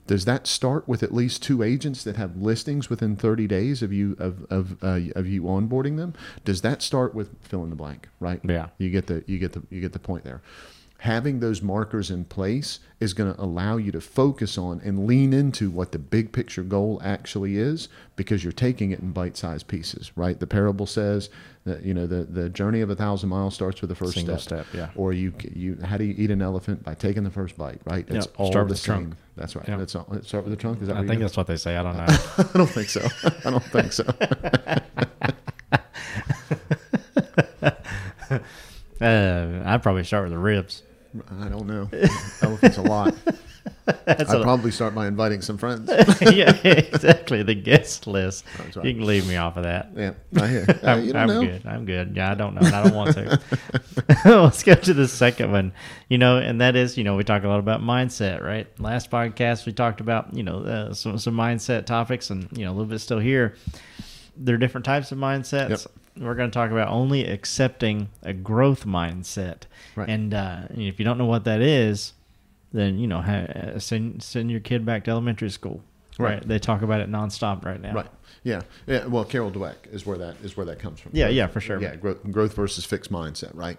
Does 0.08 0.26
that 0.26 0.48
start 0.48 0.88
with 0.88 1.04
at 1.04 1.14
least 1.14 1.44
two 1.44 1.62
agents 1.62 2.04
that 2.04 2.16
have 2.16 2.36
listings 2.36 2.90
within 2.90 3.16
30 3.16 3.48
days 3.48 3.82
of 3.82 3.94
you 3.94 4.16
of 4.20 4.46
of, 4.50 4.84
uh, 4.84 5.00
of 5.16 5.28
you 5.28 5.44
onboarding 5.44 5.98
them? 5.98 6.14
Does 6.44 6.62
that 6.62 6.82
start 6.82 7.14
with 7.14 7.36
fill 7.42 7.64
in 7.64 7.70
the 7.70 7.76
blank? 7.76 8.10
Right. 8.20 8.40
Yeah. 8.44 8.68
You 8.78 8.90
get 8.90 9.08
the 9.08 9.24
you 9.28 9.38
get 9.40 9.54
the 9.54 9.62
you 9.70 9.82
get 9.82 9.94
the 9.94 10.00
point 10.00 10.24
there. 10.24 10.42
Having 11.02 11.40
those 11.40 11.64
markers 11.64 12.12
in 12.12 12.26
place 12.26 12.80
is 13.00 13.16
going 13.16 13.34
to 13.34 13.42
allow 13.42 13.78
you 13.78 13.92
to 13.92 14.00
focus 14.00 14.56
on 14.56 14.80
and 14.84 15.08
lean 15.08 15.34
into 15.34 15.72
what 15.72 15.94
the 15.94 15.98
big 15.98 16.32
picture 16.32 16.62
goal 16.62 17.02
actually 17.04 17.58
is 17.58 17.90
because 18.16 18.44
you're 18.44 18.54
taking 18.54 18.92
it 18.92 19.00
in 19.00 19.12
bite-sized 19.12 19.68
pieces, 19.68 20.12
right? 20.16 20.40
The 20.40 20.46
parable 20.46 20.86
says 20.86 21.32
that 21.66 21.82
you 21.82 21.96
know 21.96 22.06
the 22.06 22.26
the 22.26 22.50
journey 22.50 22.82
of 22.82 22.92
a 22.92 22.96
thousand 22.96 23.30
miles 23.30 23.56
starts 23.56 23.82
with 23.82 23.90
the 23.90 23.96
first 23.96 24.14
Single 24.14 24.38
step. 24.38 24.68
step, 24.68 24.76
yeah. 24.76 24.90
Or 24.96 25.12
you 25.12 25.34
you 25.56 25.80
how 25.84 25.98
do 25.98 26.04
you 26.04 26.14
eat 26.16 26.30
an 26.30 26.44
elephant 26.44 26.84
by 26.84 26.94
taking 26.94 27.24
the 27.24 27.32
first 27.32 27.58
bite, 27.58 27.82
right? 27.84 28.06
It's 28.08 28.28
Yep. 28.28 28.36
all 28.38 28.52
Start 28.52 28.68
the 28.68 28.74
with 28.74 28.82
the 28.82 28.86
trunk. 28.86 29.16
That's 29.36 29.56
right. 29.56 29.68
Yep. 29.68 29.80
That's 29.80 29.96
all. 29.96 30.06
Start 30.22 30.44
with 30.44 30.52
the 30.54 30.62
trunk. 30.62 30.84
Is 30.84 30.88
that 30.90 30.98
I 30.98 31.08
think 31.08 31.20
that's 31.20 31.36
what 31.36 31.48
they 31.48 31.58
say. 31.58 31.78
I 31.78 31.82
don't 31.82 31.98
know. 31.98 32.06
I 32.38 32.46
don't 32.54 32.70
think 32.70 32.90
so. 32.90 33.02
I 33.44 33.50
don't 33.50 33.64
think 33.64 33.92
so. 33.92 34.04
uh, 39.02 39.64
I'd 39.66 39.82
probably 39.82 40.04
start 40.04 40.26
with 40.26 40.32
the 40.34 40.38
ribs. 40.38 40.84
I 41.42 41.50
don't 41.50 41.68
know. 41.68 41.90
Elephants 42.42 42.78
a 42.78 42.82
lot. 42.82 43.14
That's 44.06 44.30
I'd 44.32 44.40
a- 44.40 44.44
probably 44.44 44.72
start 44.72 44.96
by 44.96 45.08
inviting 45.08 45.42
some 45.42 45.58
friends. 45.58 45.90
yeah, 46.22 46.56
exactly. 46.64 47.44
The 47.44 47.54
guest 47.54 48.08
list. 48.08 48.46
Right. 48.76 48.86
You 48.86 48.94
can 48.96 49.06
leave 49.06 49.28
me 49.28 49.36
off 49.36 49.58
of 49.58 49.64
that. 49.64 49.90
Yeah, 49.96 50.14
I 50.40 50.48
hear. 50.48 50.66
Uh, 50.70 50.88
I'm, 50.88 51.16
I'm 51.16 51.46
good. 51.46 51.66
I'm 51.66 51.86
good. 51.86 52.16
Yeah, 52.16 52.32
I 52.32 52.36
don't 52.36 52.56
know. 52.56 52.62
I 52.62 52.84
don't 52.84 52.96
want 52.96 53.14
to. 53.16 53.40
Let's 54.26 54.64
go 54.64 54.76
to 54.76 54.94
the 54.94 55.08
second 55.08 55.52
one. 55.52 55.74
You 56.10 56.18
know, 56.18 56.38
and 56.38 56.62
that 56.62 56.76
is, 56.76 56.98
you 56.98 57.04
know, 57.04 57.16
we 57.16 57.24
talk 57.24 57.44
a 57.44 57.48
lot 57.48 57.60
about 57.60 57.82
mindset, 57.82 58.42
right? 58.42 58.68
Last 58.80 59.12
podcast 59.12 59.66
we 59.66 59.74
talked 59.74 60.02
about, 60.02 60.34
you 60.34 60.44
know, 60.44 60.60
uh, 60.60 60.94
some 60.94 61.18
some 61.18 61.36
mindset 61.36 61.86
topics, 61.86 62.30
and 62.30 62.48
you 62.58 62.66
know, 62.66 62.72
a 62.72 62.74
little 62.74 62.86
bit 62.86 63.00
still 63.00 63.20
here. 63.20 63.56
There 64.38 64.56
are 64.56 64.60
different 64.60 64.86
types 64.86 65.12
of 65.12 65.18
mindsets. 65.18 65.70
Yep. 65.70 65.80
We're 66.18 66.36
going 66.36 66.50
to 66.52 66.54
talk 66.54 66.72
about 66.72 66.90
only 66.90 67.26
accepting 67.26 68.10
a 68.22 68.34
growth 68.34 68.86
mindset, 68.86 69.64
Right. 69.96 70.10
and 70.10 70.34
uh, 70.34 70.62
if 70.72 71.00
you 71.00 71.06
don't 71.06 71.18
know 71.18 71.26
what 71.26 71.46
that 71.46 71.62
is, 71.62 72.14
then 72.74 72.98
you 73.00 73.08
know, 73.08 73.20
uh, 73.20 73.80
send 73.80 74.22
send 74.22 74.52
your 74.52 74.60
kid 74.60 74.86
back 74.86 75.06
to 75.06 75.12
elementary 75.12 75.50
school. 75.50 75.82
Right. 76.20 76.34
Right. 76.36 76.48
They 76.48 76.60
talk 76.60 76.82
about 76.82 77.00
it 77.02 77.10
nonstop 77.10 77.64
right 77.66 77.82
now. 77.82 77.94
Right. 77.94 78.08
Yeah. 78.44 78.62
Yeah. 78.88 79.06
Well, 79.06 79.24
Carol 79.24 79.52
Dweck 79.52 79.76
is 79.92 80.04
where 80.06 80.18
that 80.18 80.36
is 80.44 80.58
where 80.58 80.66
that 80.66 80.80
comes 80.80 81.00
from. 81.00 81.12
Yeah, 81.14 81.26
Growth- 81.26 81.36
yeah, 81.36 81.48
for 81.48 81.62
sure. 81.62 81.80
Yeah. 81.82 81.96
Growth, 81.96 82.24
growth 82.32 82.56
versus 82.56 82.86
fixed 82.86 83.12
mindset. 83.12 83.52
Right. 83.54 83.78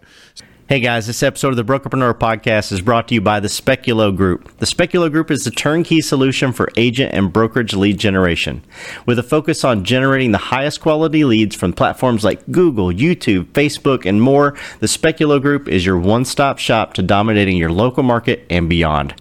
Hey 0.69 0.79
guys, 0.79 1.09
this 1.09 1.23
episode 1.25 1.49
of 1.49 1.57
the 1.57 1.65
Brokerpreneur 1.65 2.15
Podcast 2.15 2.71
is 2.71 2.81
brought 2.81 3.09
to 3.09 3.15
you 3.15 3.21
by 3.21 3.41
the 3.41 3.49
Speculo 3.49 4.17
Group. 4.17 4.57
The 4.59 4.67
Speculo 4.67 5.11
Group 5.11 5.33
is 5.33 5.45
the 5.45 5.51
turnkey 5.51 6.01
solution 6.01 6.53
for 6.53 6.69
agent 6.77 7.13
and 7.13 7.33
brokerage 7.33 7.75
lead 7.75 7.99
generation. 7.99 8.63
With 9.05 9.19
a 9.19 9.25
focus 9.25 9.65
on 9.65 9.83
generating 9.85 10.31
the 10.31 10.39
highest 10.39 10.81
quality 10.81 11.25
leads 11.25 11.57
from 11.57 11.73
platforms 11.73 12.23
like 12.23 12.49
Google, 12.51 12.93
YouTube, 12.93 13.47
Facebook, 13.47 14.07
and 14.07 14.23
more, 14.23 14.57
the 14.79 14.87
Speculo 14.87 15.43
Group 15.43 15.67
is 15.69 15.85
your 15.85 15.99
one 15.99 16.25
stop 16.25 16.59
shop 16.59 16.95
to 16.95 17.03
dominating 17.03 17.57
your 17.57 17.73
local 17.73 18.05
market 18.05 18.47
and 18.49 18.69
beyond. 18.69 19.15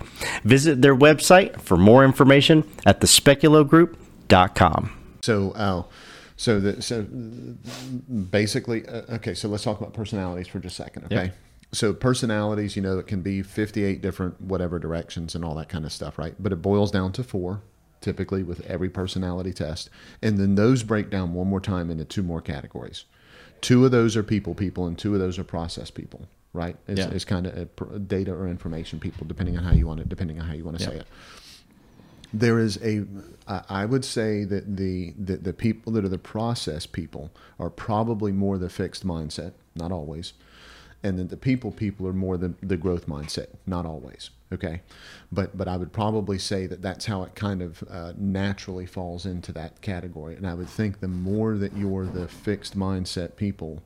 Visit 0.44 0.84
their 0.84 0.96
website 0.96 1.60
for 1.60 1.75
more 1.75 2.06
information 2.06 2.63
at 2.86 3.01
thespeculogroup.com. 3.01 4.92
So, 5.22 5.51
uh, 5.51 5.84
so 6.38 6.60
the 6.60 6.82
so 6.82 7.04
basically, 7.04 8.88
uh, 8.88 9.16
okay. 9.16 9.34
So 9.34 9.48
let's 9.48 9.63
talk 9.63 9.80
about 9.80 9.94
personalities 9.94 10.48
for 10.48 10.60
just 10.60 10.80
a 10.80 10.84
second. 10.84 11.06
Okay. 11.06 11.25
Yep. 11.25 11.36
So 11.74 11.94
personalities, 11.94 12.75
you 12.75 12.82
know, 12.82 13.00
it 13.00 13.08
can 13.08 13.22
be 13.22 13.42
fifty-eight 13.42 14.01
different 14.01 14.42
whatever 14.42 14.80
directions 14.80 15.36
and 15.36 15.46
all 15.46 15.56
that 15.56 15.70
kind 15.70 15.86
of 15.86 15.92
stuff, 15.92 16.18
right? 16.18 16.36
But 16.40 16.51
it 16.51 16.62
boils 16.62 16.92
down 16.92 17.12
to 17.13 17.24
four, 17.24 17.62
typically 18.01 18.44
with 18.44 18.66
every 18.66 18.90
personality 18.90 19.54
test, 19.54 19.90
and 20.22 20.38
then 20.38 20.56
those 20.56 20.84
break 20.84 21.10
down 21.10 21.34
one 21.34 21.48
more 21.48 21.62
time 21.62 21.90
into 21.90 22.04
two 22.04 22.24
more 22.24 22.42
categories. 22.42 23.06
Two 23.62 23.86
of 23.86 23.92
those 23.92 24.18
are 24.18 24.24
people 24.24 24.56
people, 24.56 24.88
and 24.88 24.98
two 24.98 25.13
of 25.13 25.20
those 25.20 25.40
are 25.40 25.44
process 25.44 25.92
people. 25.92 26.28
Right? 26.54 26.75
It's, 26.86 27.00
Yeah. 27.00 27.12
it's 27.12 27.24
kind 27.24 27.48
of 27.48 28.08
data 28.10 28.34
or 28.34 28.50
information 28.50 29.00
people, 29.00 29.25
depending 29.25 29.58
on 29.58 29.63
how 29.63 29.72
you 29.72 29.88
want 29.88 30.01
it, 30.01 30.10
depending 30.10 30.38
on 30.38 30.48
how 30.48 30.54
you 30.54 30.66
want 30.66 30.80
to 30.80 30.84
say 30.84 30.96
it 30.98 31.08
there 32.34 32.60
is 32.60 32.80
a 32.84 33.06
I 33.48 33.86
would 33.86 34.06
say 34.06 34.44
that 34.46 34.78
the, 34.78 35.14
the 35.18 35.38
the 35.38 35.54
people 35.54 35.94
that 35.94 36.06
are 36.06 36.10
the 36.10 36.18
process 36.18 36.86
people 36.86 37.32
are 37.60 37.70
probably 37.70 38.32
more 38.32 38.58
the 38.58 38.70
fixed 38.70 39.06
mindset 39.06 39.54
not 39.76 39.92
always 39.92 40.34
and 41.04 41.18
then 41.20 41.28
the 41.28 41.38
people 41.38 41.72
people 41.72 42.08
are 42.08 42.14
more 42.14 42.38
the, 42.38 42.54
the 42.62 42.78
growth 42.78 43.08
mindset 43.08 43.48
not 43.66 43.86
always 43.86 44.30
okay. 44.53 44.81
But 45.31 45.58
but 45.58 45.67
i 45.67 45.77
would 45.77 45.93
probably 45.93 46.39
say 46.39 46.67
that 46.67 46.81
that's 46.81 47.05
how 47.05 47.24
it 47.24 47.36
kind 47.36 47.62
of 47.62 47.84
uh, 47.89 48.13
naturally 48.17 48.86
falls 48.86 49.25
into 49.25 49.51
that 49.53 49.81
category. 49.81 50.36
And 50.36 50.48
i 50.48 50.53
would 50.53 50.70
think 50.70 51.00
the 51.00 51.08
more 51.08 51.58
that 51.58 51.75
you're 51.75 52.05
the 52.05 52.27
fixed 52.27 52.77
mindset 52.77 53.36
people 53.36 53.81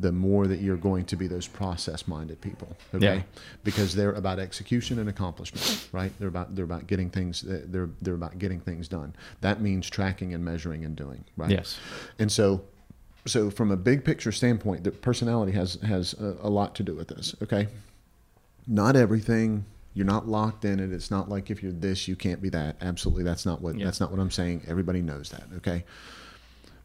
the 0.00 0.12
more 0.12 0.46
that 0.46 0.60
you're 0.60 0.76
going 0.76 1.04
to 1.04 1.16
be 1.16 1.26
those 1.26 1.48
process 1.48 2.06
minded 2.06 2.40
people. 2.40 2.76
Okay? 2.94 3.16
Yeah. 3.16 3.22
because 3.64 3.94
they're 3.94 4.12
about 4.12 4.38
execution 4.38 4.98
and 4.98 5.08
accomplishment 5.08 5.88
right? 5.92 6.12
They're 6.18 6.28
about 6.28 6.54
they're 6.54 6.64
about 6.64 6.86
getting 6.86 7.10
things 7.10 7.44
they're 7.46 7.90
they're 8.00 8.14
about 8.14 8.38
getting 8.38 8.60
things 8.60 8.88
done. 8.88 9.14
That 9.40 9.60
means 9.60 9.88
tracking 9.90 10.34
and 10.34 10.44
measuring 10.44 10.84
and 10.84 10.94
doing 10.96 11.24
right? 11.36 11.50
Yes. 11.50 11.78
and 12.18 12.30
so 12.30 12.62
so 13.26 13.50
from 13.50 13.70
a 13.70 13.76
big 13.76 14.04
picture 14.04 14.32
standpoint 14.32 14.84
the 14.84 14.90
personality 14.90 15.52
has 15.52 15.74
has 15.82 16.14
a, 16.14 16.36
a 16.42 16.50
lot 16.50 16.74
to 16.76 16.82
do 16.82 16.94
with 16.94 17.08
this 17.08 17.34
okay? 17.42 17.68
Not 18.66 18.96
everything 18.96 19.64
you're 19.94 20.06
not 20.06 20.28
locked 20.28 20.64
in 20.64 20.78
it 20.78 20.92
it's 20.92 21.10
not 21.10 21.28
like 21.28 21.50
if 21.50 21.62
you're 21.62 21.72
this 21.72 22.06
you 22.06 22.14
can't 22.14 22.40
be 22.40 22.48
that 22.48 22.76
absolutely 22.80 23.24
that's 23.24 23.44
not 23.46 23.60
what 23.60 23.76
Yeah. 23.76 23.84
that's 23.86 24.00
not 24.00 24.10
what 24.10 24.20
i'm 24.20 24.30
saying 24.30 24.62
everybody 24.68 25.02
knows 25.02 25.30
that 25.30 25.44
okay 25.56 25.84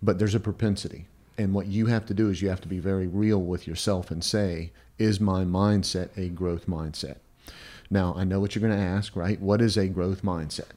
but 0.04 0.20
there's 0.20 0.36
a 0.36 0.40
propensity. 0.40 1.06
And 1.38 1.54
what 1.54 1.66
you 1.66 1.88
have 1.88 2.06
to 2.08 2.14
do 2.14 2.30
is 2.30 2.42
you 2.42 2.50
have 2.50 2.62
to 2.62 2.68
be 2.68 2.78
very 2.80 3.08
real 3.08 3.42
with 3.42 3.66
yourself 3.66 4.12
and 4.12 4.24
say, 4.24 4.72
is 5.00 5.20
my 5.20 5.46
mindset 5.46 6.16
a 6.18 6.30
growth 6.30 6.68
mindset? 6.68 7.16
Now, 7.90 8.14
I 8.16 8.24
know 8.24 8.40
what 8.40 8.54
you're 8.54 8.68
going 8.68 8.78
to 8.78 8.86
ask, 8.86 9.16
right? 9.16 9.40
What 9.42 9.62
is 9.62 9.78
a 9.78 9.88
growth 9.88 10.22
mindset? 10.22 10.70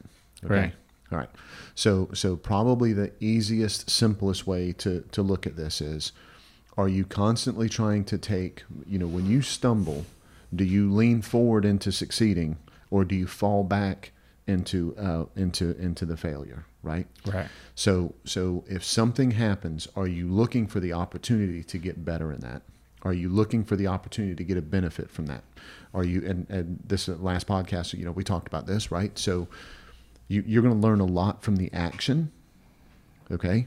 Okay. 0.45 0.55
Right. 0.55 0.73
All 1.13 1.19
right. 1.19 1.29
So, 1.75 2.09
so 2.15 2.37
probably 2.37 2.93
the 2.93 3.13
easiest, 3.21 3.91
simplest 3.91 4.47
way 4.47 4.73
to, 4.79 5.03
to 5.13 5.23
look 5.23 5.47
at 5.47 5.57
this 5.57 5.81
is, 5.81 6.13
are 6.79 6.89
you 6.89 7.05
constantly 7.05 7.69
trying 7.69 8.05
to 8.05 8.17
take, 8.17 8.63
you 8.87 8.99
know, 8.99 9.07
when 9.07 9.27
you 9.27 9.43
stumble, 9.43 10.07
do 10.55 10.65
you 10.65 10.93
lean 10.93 11.23
forward 11.23 11.65
into 11.65 11.93
succeeding 11.93 12.57
or 12.91 13.05
do 13.05 13.15
you 13.15 13.27
fall 13.27 13.65
back 13.65 14.13
into 14.47 14.95
uh, 14.97 15.25
into 15.35 15.77
into 15.79 16.05
the 16.05 16.17
failure 16.17 16.65
right? 16.83 17.07
Right. 17.27 17.49
So 17.75 18.15
so 18.25 18.65
if 18.69 18.85
something 18.85 19.33
happens 19.33 19.89
are 19.97 20.07
you 20.07 20.29
looking 20.29 20.67
for 20.67 20.79
the 20.79 20.93
opportunity 20.93 21.65
to 21.65 21.79
get 21.79 22.05
better 22.05 22.33
in 22.33 22.41
that? 22.41 22.63
Are 23.03 23.13
you 23.13 23.29
looking 23.29 23.65
for 23.65 23.77
the 23.77 23.87
opportunity 23.87 24.35
to 24.35 24.45
get 24.45 24.57
a 24.57 24.63
benefit 24.63 25.11
from 25.11 25.27
that? 25.27 25.43
Are 25.95 26.05
you 26.05 26.25
and, 26.25 26.49
and 26.49 26.81
this 26.87 27.09
last 27.09 27.47
podcast 27.47 27.93
you 27.95 28.05
know 28.05 28.13
we 28.13 28.25
talked 28.25 28.47
about 28.47 28.67
this 28.67 28.91
right? 28.91 29.19
So 29.19 29.49
you, 30.29 30.43
you're 30.47 30.63
going 30.63 30.75
to 30.75 30.87
learn 30.87 31.01
a 31.01 31.07
lot 31.07 31.43
from 31.43 31.57
the 31.57 31.73
action 31.73 32.31
okay? 33.31 33.67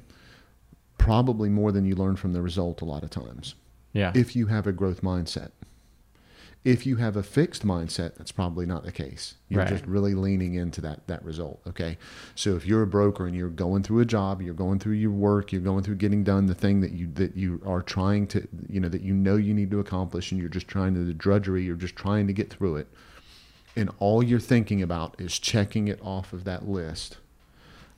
Probably 0.98 1.50
more 1.50 1.72
than 1.72 1.86
you 1.86 1.96
learn 1.96 2.16
from 2.16 2.34
the 2.34 2.42
result 2.42 2.82
a 2.82 2.86
lot 2.86 3.04
of 3.04 3.10
times. 3.10 3.56
Yeah. 3.94 4.12
If 4.16 4.36
you 4.36 4.48
have 4.48 4.68
a 4.68 4.72
growth 4.72 5.02
mindset 5.02 5.52
if 6.66 6.86
you 6.86 6.98
have 6.98 7.16
a 7.16 7.24
fixed 7.24 7.66
mindset, 7.66 8.16
that's 8.16 8.34
probably 8.34 8.66
not 8.66 8.84
the 8.84 8.92
case. 8.92 9.36
You're 9.48 9.62
right. 9.62 9.70
just 9.70 9.86
really 9.86 10.14
leaning 10.14 10.56
into 10.56 10.82
that 10.82 11.08
that 11.08 11.24
result. 11.24 11.62
Okay. 11.66 11.98
So 12.36 12.56
if 12.56 12.66
you're 12.66 12.82
a 12.82 12.88
broker 12.88 13.26
and 13.26 13.36
you're 13.36 13.50
going 13.50 13.84
through 13.84 14.02
a 14.02 14.06
job, 14.06 14.42
you're 14.42 14.54
going 14.54 14.80
through 14.80 14.94
your 14.94 15.12
work, 15.12 15.54
you're 15.54 15.62
going 15.62 15.84
through 15.84 15.96
getting 15.96 16.24
done 16.24 16.48
the 16.48 16.54
thing 16.54 16.82
that 16.82 16.92
you 16.92 17.08
that 17.14 17.38
you 17.38 17.62
are 17.66 17.82
trying 17.82 18.28
to, 18.28 18.46
you 18.68 18.80
know, 18.82 18.90
that 18.90 19.02
you 19.02 19.14
know 19.14 19.38
you 19.38 19.54
need 19.54 19.72
to 19.72 19.80
accomplish, 19.80 20.32
and 20.32 20.40
you're 20.40 20.50
just 20.50 20.68
trying 20.68 20.94
to 20.96 21.06
the 21.06 21.14
drudgery, 21.14 21.64
you're 21.64 21.76
just 21.76 21.96
trying 21.96 22.28
to 22.28 22.34
get 22.34 22.50
through 22.50 22.76
it, 22.76 22.88
and 23.78 23.90
all 24.00 24.22
you're 24.22 24.40
thinking 24.40 24.82
about 24.82 25.16
is 25.20 25.40
checking 25.40 25.88
it 25.88 26.00
off 26.02 26.34
of 26.34 26.44
that 26.44 26.68
list. 26.68 27.18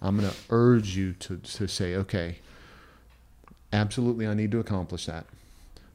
I'm 0.03 0.17
going 0.17 0.29
to 0.29 0.37
urge 0.51 0.95
you 0.95 1.13
to 1.13 1.37
to 1.37 1.67
say, 1.67 1.95
okay, 1.95 2.37
absolutely, 3.73 4.27
I 4.27 4.35
need 4.35 4.51
to 4.51 4.59
accomplish 4.59 5.07
that 5.07 5.25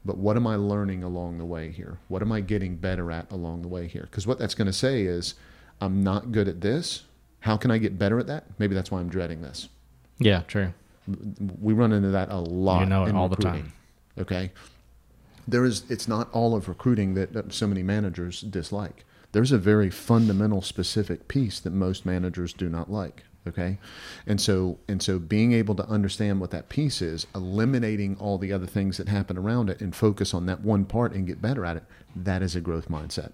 but 0.07 0.17
what 0.17 0.37
am 0.37 0.47
I 0.47 0.55
learning 0.55 1.03
along 1.03 1.39
the 1.39 1.45
way 1.45 1.71
here? 1.71 1.99
What 2.09 2.23
am 2.23 2.31
I 2.31 2.41
getting 2.41 2.77
better 2.77 3.11
at 3.11 3.31
along 3.33 3.63
the 3.63 3.69
way 3.69 3.89
here? 3.89 4.07
Because 4.09 4.27
what 4.27 4.39
that's 4.39 4.55
going 4.55 4.67
to 4.67 4.73
say 4.73 5.03
is, 5.03 5.35
I'm 5.81 6.03
not 6.03 6.33
good 6.33 6.47
at 6.47 6.61
this. 6.61 7.03
How 7.41 7.57
can 7.57 7.71
I 7.71 7.79
get 7.79 7.99
better 7.99 8.19
at 8.19 8.29
that? 8.29 8.45
Maybe 8.59 8.75
that's 8.75 8.91
why 8.91 9.01
I'm 9.01 9.09
dreading 9.09 9.43
this. 9.43 9.69
Yeah, 10.19 10.43
true. 10.43 10.73
We 11.61 11.75
run 11.75 11.93
into 11.93 12.09
that 12.11 12.31
a 12.31 12.39
lot. 12.39 12.81
You 12.81 12.87
know 12.87 13.05
it 13.05 13.15
all 13.15 13.29
recruiting, 13.29 13.73
the 14.15 14.25
time. 14.25 14.33
Okay. 14.39 14.53
There 15.47 15.65
is. 15.65 15.85
It's 15.91 16.09
not 16.09 16.31
all 16.33 16.57
of 16.57 16.69
recruiting 16.69 17.15
that, 17.15 17.33
that 17.33 17.53
so 17.53 17.67
many 17.67 17.83
managers 17.83 18.41
dislike. 18.41 19.05
There's 19.33 19.53
a 19.53 19.59
very 19.59 19.91
fundamental, 19.91 20.63
specific 20.63 21.29
piece 21.29 21.61
that 21.61 21.73
most 21.73 22.07
managers 22.07 22.53
do 22.53 22.69
not 22.69 22.91
like 22.91 23.25
okay? 23.47 23.79
And 24.27 24.41
so 24.41 24.79
and 24.89 25.03
so 25.03 25.19
being 25.19 25.53
able 25.53 25.75
to 25.77 25.87
understand 25.87 26.41
what 26.41 26.51
that 26.51 26.69
piece 26.69 27.01
is 27.01 27.27
eliminating 27.35 28.17
all 28.19 28.39
the 28.39 28.53
other 28.53 28.67
things 28.67 28.97
that 28.97 29.09
happen 29.09 29.39
around 29.39 29.71
it 29.71 29.81
and 29.81 29.95
focus 29.95 30.35
on 30.35 30.47
that 30.47 30.61
one 30.61 30.85
part 30.85 31.13
and 31.13 31.27
get 31.27 31.41
better 31.41 31.65
at 31.65 31.77
it 31.77 31.85
that 32.17 32.43
is 32.43 32.57
a 32.57 32.61
growth 32.61 32.89
mindset. 32.89 33.33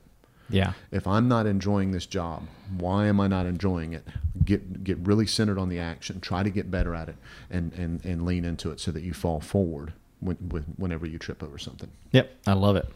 Yeah. 0.50 0.73
If 0.90 1.07
i'm 1.07 1.28
not 1.28 1.47
enjoying 1.47 1.92
this 1.92 2.04
job 2.04 2.42
why 2.76 3.07
am 3.07 3.21
i 3.21 3.26
not 3.26 3.47
enjoying 3.47 3.92
it? 3.92 4.07
Get 4.45 4.85
get 4.85 4.99
really 4.99 5.26
centered 5.26 5.59
on 5.59 5.69
the 5.69 5.78
action 5.78 6.21
try 6.21 6.42
to 6.42 6.50
get 6.50 6.71
better 6.71 6.95
at 6.95 7.09
it 7.09 7.16
and 7.50 7.73
and 7.75 8.04
and 8.04 8.26
lean 8.26 8.45
into 8.45 8.71
it 8.71 8.81
so 8.81 8.90
that 8.90 9.02
you 9.02 9.12
fall 9.14 9.40
forward 9.40 9.92
when, 10.21 10.37
when, 10.37 10.62
whenever 10.76 11.07
you 11.07 11.19
trip 11.19 11.42
over 11.42 11.59
something. 11.59 11.90
Yep 12.11 12.31
i 12.47 12.52
love 12.52 12.76
it. 12.76 12.87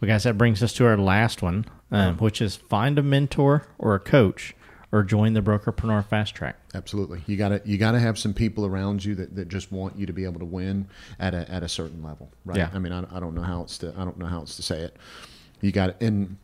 Well 0.00 0.08
guys 0.08 0.24
that 0.24 0.38
brings 0.38 0.62
us 0.62 0.72
to 0.74 0.86
our 0.86 0.96
last 0.96 1.42
one 1.42 1.66
um, 1.92 2.16
which 2.16 2.40
is 2.42 2.56
find 2.56 2.98
a 2.98 3.02
mentor 3.02 3.66
or 3.78 3.94
a 3.94 4.00
coach 4.00 4.55
or 4.92 5.02
join 5.02 5.32
the 5.32 5.42
brokerpreneur 5.42 6.04
fast 6.06 6.34
track. 6.34 6.56
Absolutely. 6.74 7.22
You 7.26 7.36
got 7.36 7.48
to 7.48 7.60
you 7.64 7.78
got 7.78 7.92
to 7.92 8.00
have 8.00 8.18
some 8.18 8.32
people 8.32 8.64
around 8.64 9.04
you 9.04 9.14
that, 9.16 9.34
that 9.36 9.48
just 9.48 9.72
want 9.72 9.96
you 9.96 10.06
to 10.06 10.12
be 10.12 10.24
able 10.24 10.38
to 10.38 10.44
win 10.44 10.88
at 11.18 11.34
a, 11.34 11.50
at 11.50 11.62
a 11.62 11.68
certain 11.68 12.02
level 12.02 12.30
right? 12.44 12.58
Yeah. 12.58 12.70
i 12.72 12.78
mean 12.78 12.92
I, 12.92 13.04
I 13.14 13.20
don't 13.20 13.34
know 13.34 13.42
how 13.42 13.62
it's 13.62 13.78
to 13.78 13.92
i 13.96 14.04
don't 14.04 14.18
know 14.18 14.26
how 14.26 14.42
it's 14.42 14.56
to 14.56 14.62
say 14.62 14.80
it. 14.80 14.96
You 15.60 15.72
got 15.72 15.90
it 15.90 15.96
and 16.00 16.36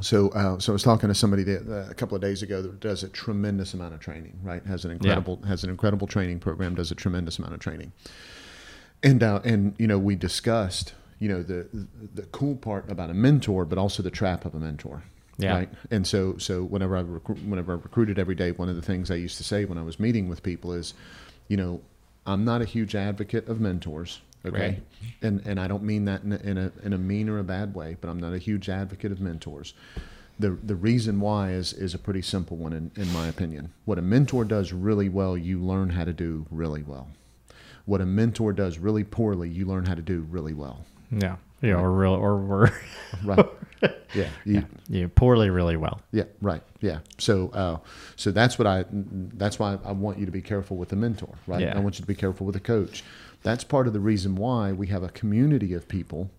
so 0.00 0.28
uh, 0.30 0.58
so 0.58 0.72
i 0.72 0.74
was 0.74 0.82
talking 0.82 1.08
to 1.08 1.14
somebody 1.14 1.42
that, 1.44 1.68
uh, 1.68 1.90
a 1.90 1.94
couple 1.94 2.14
of 2.14 2.22
days 2.22 2.42
ago 2.42 2.62
that 2.62 2.80
does 2.80 3.02
a 3.02 3.08
tremendous 3.08 3.74
amount 3.74 3.94
of 3.94 4.00
training 4.00 4.38
right? 4.42 4.64
Has 4.66 4.84
an 4.84 4.90
incredible 4.90 5.38
yeah. 5.42 5.48
has 5.48 5.64
an 5.64 5.70
incredible 5.70 6.06
training 6.06 6.38
program 6.38 6.74
does 6.74 6.90
a 6.90 6.94
tremendous 6.94 7.38
amount 7.38 7.54
of 7.54 7.60
training. 7.60 7.92
And 9.02 9.22
uh, 9.22 9.40
and 9.44 9.74
you 9.78 9.86
know 9.86 9.98
we 9.98 10.14
discussed 10.14 10.94
you 11.18 11.28
know 11.28 11.42
the 11.42 11.66
the 12.14 12.22
cool 12.26 12.56
part 12.56 12.90
about 12.90 13.10
a 13.10 13.14
mentor 13.14 13.64
but 13.64 13.78
also 13.78 14.02
the 14.02 14.10
trap 14.10 14.44
of 14.44 14.54
a 14.54 14.60
mentor 14.60 15.02
yeah. 15.42 15.54
Right. 15.54 15.68
And 15.90 16.06
so, 16.06 16.36
so 16.38 16.62
whenever 16.62 16.96
I 16.96 17.02
whenever 17.02 17.72
I 17.72 17.76
recruited 17.76 18.18
every 18.18 18.34
day, 18.34 18.52
one 18.52 18.68
of 18.68 18.76
the 18.76 18.82
things 18.82 19.10
I 19.10 19.14
used 19.16 19.36
to 19.38 19.44
say 19.44 19.64
when 19.64 19.78
I 19.78 19.82
was 19.82 19.98
meeting 19.98 20.28
with 20.28 20.42
people 20.42 20.72
is, 20.72 20.94
you 21.48 21.56
know, 21.56 21.80
I'm 22.26 22.44
not 22.44 22.62
a 22.62 22.64
huge 22.64 22.94
advocate 22.94 23.48
of 23.48 23.60
mentors. 23.60 24.20
Okay. 24.44 24.58
Right. 24.58 24.82
And 25.22 25.42
and 25.44 25.60
I 25.60 25.68
don't 25.68 25.82
mean 25.82 26.04
that 26.06 26.22
in 26.22 26.32
a, 26.32 26.36
in 26.36 26.58
a 26.58 26.72
in 26.82 26.92
a 26.92 26.98
mean 26.98 27.28
or 27.28 27.38
a 27.38 27.44
bad 27.44 27.74
way, 27.74 27.96
but 28.00 28.08
I'm 28.08 28.20
not 28.20 28.32
a 28.32 28.38
huge 28.38 28.68
advocate 28.68 29.12
of 29.12 29.20
mentors. 29.20 29.74
The 30.38 30.50
the 30.50 30.74
reason 30.74 31.20
why 31.20 31.52
is 31.52 31.72
is 31.72 31.94
a 31.94 31.98
pretty 31.98 32.22
simple 32.22 32.56
one 32.56 32.72
in, 32.72 32.90
in 32.96 33.12
my 33.12 33.28
opinion. 33.28 33.72
What 33.84 33.98
a 33.98 34.02
mentor 34.02 34.44
does 34.44 34.72
really 34.72 35.08
well, 35.08 35.36
you 35.36 35.60
learn 35.60 35.90
how 35.90 36.04
to 36.04 36.12
do 36.12 36.46
really 36.50 36.82
well. 36.82 37.08
What 37.84 38.00
a 38.00 38.06
mentor 38.06 38.52
does 38.52 38.78
really 38.78 39.04
poorly, 39.04 39.48
you 39.48 39.66
learn 39.66 39.84
how 39.86 39.94
to 39.94 40.02
do 40.02 40.26
really 40.30 40.54
well. 40.54 40.84
Yeah. 41.10 41.36
Yeah, 41.62 41.74
or 41.74 41.90
real, 41.90 42.14
or 42.14 42.36
we're 42.38 42.72
right. 43.24 43.46
Yeah, 44.14 44.28
you, 44.44 44.54
yeah, 44.54 44.62
you 44.88 45.08
poorly 45.08 45.50
really 45.50 45.76
well. 45.76 46.00
Yeah, 46.12 46.24
right. 46.42 46.62
Yeah. 46.80 46.98
So, 47.18 47.48
uh, 47.50 47.78
so 48.16 48.30
that's 48.30 48.58
what 48.58 48.66
I. 48.66 48.84
That's 48.90 49.58
why 49.58 49.78
I 49.84 49.92
want 49.92 50.18
you 50.18 50.26
to 50.26 50.32
be 50.32 50.42
careful 50.42 50.76
with 50.76 50.88
the 50.90 50.96
mentor, 50.96 51.38
right? 51.46 51.60
Yeah. 51.60 51.76
I 51.76 51.80
want 51.80 51.98
you 51.98 52.02
to 52.02 52.08
be 52.08 52.14
careful 52.14 52.46
with 52.46 52.56
a 52.56 52.60
coach. 52.60 53.04
That's 53.42 53.64
part 53.64 53.86
of 53.86 53.92
the 53.92 54.00
reason 54.00 54.34
why 54.34 54.72
we 54.72 54.88
have 54.88 55.02
a 55.02 55.08
community 55.08 55.72
of 55.72 55.88
people 55.88 56.30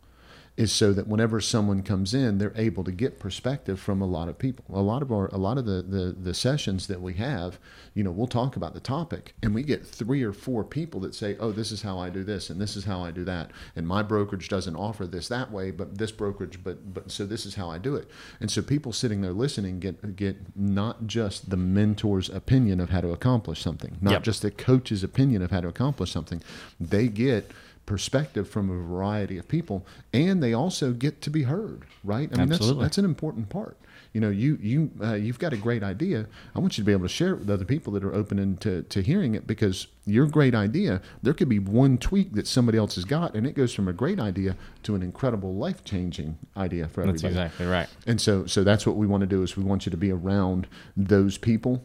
is 0.61 0.71
so 0.71 0.93
that 0.93 1.07
whenever 1.07 1.41
someone 1.41 1.81
comes 1.81 2.13
in, 2.13 2.37
they're 2.37 2.53
able 2.55 2.83
to 2.83 2.91
get 2.91 3.17
perspective 3.19 3.79
from 3.79 3.99
a 3.99 4.05
lot 4.05 4.29
of 4.29 4.37
people. 4.37 4.63
A 4.71 4.79
lot 4.79 5.01
of 5.01 5.11
our, 5.11 5.25
a 5.29 5.37
lot 5.37 5.57
of 5.57 5.65
the, 5.65 5.81
the, 5.81 6.15
the 6.17 6.35
sessions 6.35 6.85
that 6.85 7.01
we 7.01 7.15
have, 7.15 7.57
you 7.95 8.03
know, 8.03 8.11
we'll 8.11 8.27
talk 8.27 8.55
about 8.55 8.75
the 8.75 8.79
topic 8.79 9.33
and 9.41 9.55
we 9.55 9.63
get 9.63 9.83
three 9.83 10.21
or 10.21 10.31
four 10.31 10.63
people 10.63 10.99
that 10.99 11.15
say, 11.15 11.35
oh, 11.39 11.51
this 11.51 11.71
is 11.71 11.81
how 11.81 11.97
I 11.97 12.11
do 12.11 12.23
this 12.23 12.51
and 12.51 12.61
this 12.61 12.75
is 12.75 12.85
how 12.85 13.03
I 13.03 13.09
do 13.09 13.23
that. 13.25 13.49
And 13.75 13.87
my 13.87 14.03
brokerage 14.03 14.49
doesn't 14.49 14.75
offer 14.75 15.07
this 15.07 15.27
that 15.29 15.51
way, 15.51 15.71
but 15.71 15.97
this 15.97 16.11
brokerage, 16.11 16.63
but, 16.63 16.93
but 16.93 17.09
so 17.09 17.25
this 17.25 17.47
is 17.47 17.55
how 17.55 17.71
I 17.71 17.79
do 17.79 17.95
it. 17.95 18.07
And 18.39 18.51
so 18.51 18.61
people 18.61 18.93
sitting 18.93 19.21
there 19.21 19.33
listening 19.33 19.79
get, 19.79 20.15
get 20.15 20.37
not 20.55 21.07
just 21.07 21.49
the 21.49 21.57
mentor's 21.57 22.29
opinion 22.29 22.79
of 22.79 22.91
how 22.91 23.01
to 23.01 23.09
accomplish 23.09 23.63
something, 23.63 23.97
not 23.99 24.11
yep. 24.11 24.21
just 24.21 24.43
the 24.43 24.51
coach's 24.51 25.03
opinion 25.03 25.41
of 25.41 25.49
how 25.49 25.61
to 25.61 25.67
accomplish 25.67 26.11
something. 26.11 26.43
They 26.79 27.07
get, 27.07 27.49
perspective 27.91 28.48
from 28.48 28.69
a 28.69 28.74
variety 28.74 29.38
of 29.38 29.45
people, 29.50 29.86
and 30.13 30.41
they 30.41 30.53
also 30.53 30.93
get 30.93 31.21
to 31.21 31.29
be 31.29 31.43
heard. 31.43 31.83
Right? 32.05 32.29
I 32.31 32.38
mean, 32.38 32.53
Absolutely. 32.53 32.83
that's 32.83 32.95
that's 32.95 32.98
an 33.00 33.03
important 33.03 33.50
part. 33.50 33.77
You 34.13 34.21
know, 34.21 34.29
you 34.29 34.57
you 34.62 34.91
uh, 35.03 35.15
you've 35.15 35.39
got 35.39 35.51
a 35.51 35.57
great 35.57 35.83
idea. 35.83 36.25
I 36.55 36.60
want 36.60 36.77
you 36.77 36.83
to 36.83 36.86
be 36.86 36.93
able 36.93 37.03
to 37.03 37.13
share 37.13 37.33
it 37.33 37.39
with 37.39 37.50
other 37.50 37.65
people 37.65 37.91
that 37.93 38.03
are 38.05 38.13
open 38.13 38.55
to 38.57 38.83
to 38.83 39.01
hearing 39.01 39.36
it 39.36 39.45
because 39.45 39.88
your 40.05 40.25
great 40.25 40.55
idea, 40.55 41.01
there 41.21 41.33
could 41.33 41.50
be 41.50 41.60
one 41.60 41.98
tweak 41.98 42.31
that 42.33 42.48
somebody 42.48 42.77
else 42.77 42.95
has 42.95 43.03
got, 43.03 43.36
and 43.36 43.45
it 43.45 43.55
goes 43.55 43.74
from 43.74 43.89
a 43.89 43.93
great 43.93 44.21
idea 44.21 44.55
to 44.83 44.95
an 44.95 45.03
incredible 45.03 45.55
life 45.55 45.83
changing 45.83 46.38
idea 46.55 46.88
for 46.88 47.01
everybody. 47.01 47.21
That's 47.21 47.24
exactly 47.24 47.65
right. 47.65 47.89
And 48.07 48.21
so 48.21 48.45
so 48.45 48.63
that's 48.63 48.88
what 48.88 48.95
we 48.95 49.05
want 49.05 49.21
to 49.21 49.27
do 49.27 49.43
is 49.43 49.57
we 49.57 49.65
want 49.65 49.86
you 49.86 49.89
to 49.89 49.98
be 49.98 50.12
around 50.12 50.67
those 50.95 51.38
people 51.38 51.83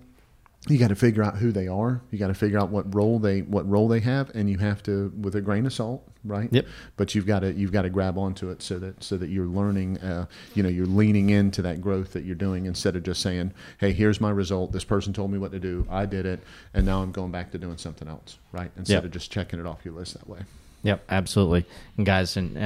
you 0.68 0.78
got 0.78 0.88
to 0.88 0.96
figure 0.96 1.22
out 1.22 1.36
who 1.36 1.52
they 1.52 1.68
are. 1.68 2.00
You 2.10 2.18
got 2.18 2.28
to 2.28 2.34
figure 2.34 2.58
out 2.58 2.70
what 2.70 2.92
role 2.94 3.18
they 3.18 3.42
what 3.42 3.68
role 3.68 3.88
they 3.88 4.00
have, 4.00 4.30
and 4.34 4.50
you 4.50 4.58
have 4.58 4.82
to, 4.84 5.12
with 5.20 5.36
a 5.36 5.40
grain 5.40 5.66
of 5.66 5.72
salt, 5.72 6.02
right? 6.24 6.48
Yep. 6.52 6.66
But 6.96 7.14
you've 7.14 7.26
got 7.26 7.40
to 7.40 7.52
you've 7.52 7.72
got 7.72 7.82
to 7.82 7.90
grab 7.90 8.18
onto 8.18 8.50
it 8.50 8.62
so 8.62 8.78
that 8.80 9.02
so 9.02 9.16
that 9.16 9.28
you're 9.28 9.46
learning. 9.46 9.98
Uh, 9.98 10.26
you 10.54 10.62
know, 10.62 10.68
you're 10.68 10.86
leaning 10.86 11.30
into 11.30 11.62
that 11.62 11.80
growth 11.80 12.12
that 12.12 12.24
you're 12.24 12.34
doing 12.34 12.66
instead 12.66 12.96
of 12.96 13.04
just 13.04 13.22
saying, 13.22 13.52
"Hey, 13.78 13.92
here's 13.92 14.20
my 14.20 14.30
result. 14.30 14.72
This 14.72 14.84
person 14.84 15.12
told 15.12 15.30
me 15.30 15.38
what 15.38 15.52
to 15.52 15.60
do. 15.60 15.86
I 15.88 16.06
did 16.06 16.26
it, 16.26 16.40
and 16.74 16.84
now 16.84 17.02
I'm 17.02 17.12
going 17.12 17.30
back 17.30 17.52
to 17.52 17.58
doing 17.58 17.78
something 17.78 18.08
else." 18.08 18.38
Right? 18.52 18.70
Instead 18.76 18.94
yep. 18.94 19.04
of 19.04 19.10
just 19.12 19.30
checking 19.30 19.60
it 19.60 19.66
off 19.66 19.84
your 19.84 19.94
list 19.94 20.14
that 20.14 20.28
way. 20.28 20.40
Yep, 20.82 21.04
absolutely. 21.08 21.64
And 21.96 22.06
guys, 22.06 22.36
and 22.36 22.56
uh, 22.56 22.60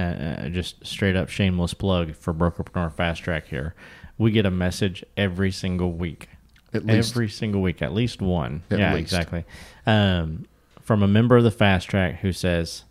uh 0.45 0.49
just 0.49 0.87
straight 0.87 1.17
up 1.17 1.29
shameless 1.29 1.75
plug 1.75 2.15
for 2.15 2.33
Brokerpreneur 2.33 2.93
Fast 2.93 3.23
Track 3.23 3.47
here. 3.49 3.75
We 4.17 4.31
get 4.31 4.45
a 4.45 4.51
message 4.51 5.05
every 5.17 5.51
single 5.51 5.93
week 5.93 6.29
at 6.75 6.85
least. 6.87 7.13
Every 7.13 7.29
single 7.29 7.61
week, 7.63 7.83
at 7.83 7.93
least 7.93 8.21
one. 8.23 8.63
At 8.71 8.79
yeah, 8.79 8.93
least. 8.95 9.13
exactly. 9.13 9.45
Um, 9.87 10.47
from 10.83 11.03
a 11.03 11.09
member 11.09 11.37
of 11.37 11.45
the 11.45 11.51
Fast 11.51 11.89
Track 11.89 12.17
who 12.21 12.33
says, 12.33 12.85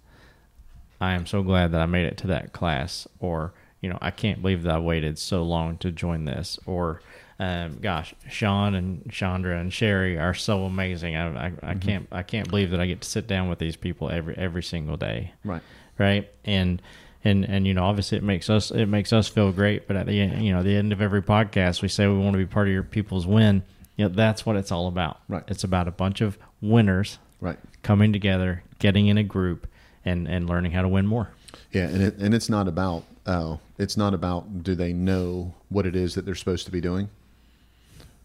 I 1.01 1.13
am 1.13 1.25
so 1.25 1.43
glad 1.43 1.71
that 1.71 1.81
I 1.81 1.85
made 1.85 2.05
it 2.05 2.17
to 2.17 2.27
that 2.27 2.51
class, 2.53 3.07
or, 3.19 3.53
you 3.81 3.89
know, 3.89 3.97
I 4.01 4.11
can't 4.11 4.41
believe 4.41 4.63
that 4.63 4.75
I 4.75 4.79
waited 4.79 5.17
so 5.17 5.43
long 5.43 5.77
to 5.77 5.91
join 5.91 6.25
this, 6.25 6.59
or, 6.65 7.01
um, 7.39 7.77
gosh, 7.81 8.13
Sean 8.29 8.75
and 8.75 9.09
Chandra 9.09 9.57
and 9.57 9.71
Sherry 9.71 10.17
are 10.17 10.33
so 10.33 10.65
amazing. 10.65 11.15
I, 11.15 11.27
I, 11.27 11.45
I 11.45 11.49
Mm-hmm. 11.51 11.79
can't 11.79 12.07
I 12.11 12.23
can't 12.23 12.49
believe 12.49 12.71
that 12.71 12.81
I 12.81 12.85
get 12.85 12.99
to 13.01 13.07
sit 13.09 13.27
down 13.27 13.47
with 13.47 13.59
these 13.59 13.77
people 13.77 14.09
every 14.09 14.35
every 14.37 14.61
single 14.63 14.97
day 14.97 15.31
Right. 15.45 15.61
right? 15.97 16.29
And 16.43 16.81
and 17.23 17.43
and 17.45 17.67
you 17.67 17.73
know, 17.73 17.83
obviously, 17.83 18.17
it 18.17 18.23
makes 18.23 18.49
us 18.49 18.71
it 18.71 18.85
makes 18.87 19.11
us 19.13 19.27
feel 19.27 19.51
great. 19.51 19.87
But 19.87 19.95
at 19.97 20.05
the 20.07 20.19
end, 20.21 20.43
you 20.45 20.53
know, 20.53 20.63
the 20.63 20.75
end 20.75 20.91
of 20.93 21.01
every 21.01 21.21
podcast, 21.21 21.81
we 21.81 21.87
say 21.87 22.07
we 22.07 22.17
want 22.17 22.33
to 22.33 22.37
be 22.37 22.45
part 22.45 22.67
of 22.67 22.73
your 22.73 22.83
people's 22.83 23.27
win. 23.27 23.63
You 23.97 24.05
know, 24.05 24.09
that's 24.15 24.45
what 24.45 24.55
it's 24.55 24.71
all 24.71 24.87
about. 24.87 25.19
Right. 25.27 25.43
It's 25.47 25.63
about 25.63 25.87
a 25.87 25.91
bunch 25.91 26.21
of 26.21 26.37
winners 26.61 27.19
Right. 27.41 27.57
coming 27.83 28.13
together, 28.13 28.63
getting 28.79 29.07
in 29.07 29.17
a 29.17 29.23
group, 29.23 29.67
and 30.05 30.27
and 30.27 30.49
learning 30.49 30.71
how 30.71 30.81
to 30.81 30.87
win 30.87 31.05
more. 31.07 31.29
Yeah, 31.71 31.83
and 31.87 32.01
it, 32.01 32.17
and 32.17 32.33
it's 32.33 32.49
not 32.49 32.67
about 32.67 33.03
uh, 33.25 33.57
it's 33.77 33.97
not 33.97 34.13
about 34.13 34.63
do 34.63 34.73
they 34.75 34.93
know 34.93 35.53
what 35.69 35.85
it 35.85 35.95
is 35.95 36.15
that 36.15 36.25
they're 36.25 36.35
supposed 36.35 36.65
to 36.65 36.71
be 36.71 36.79
doing. 36.81 37.09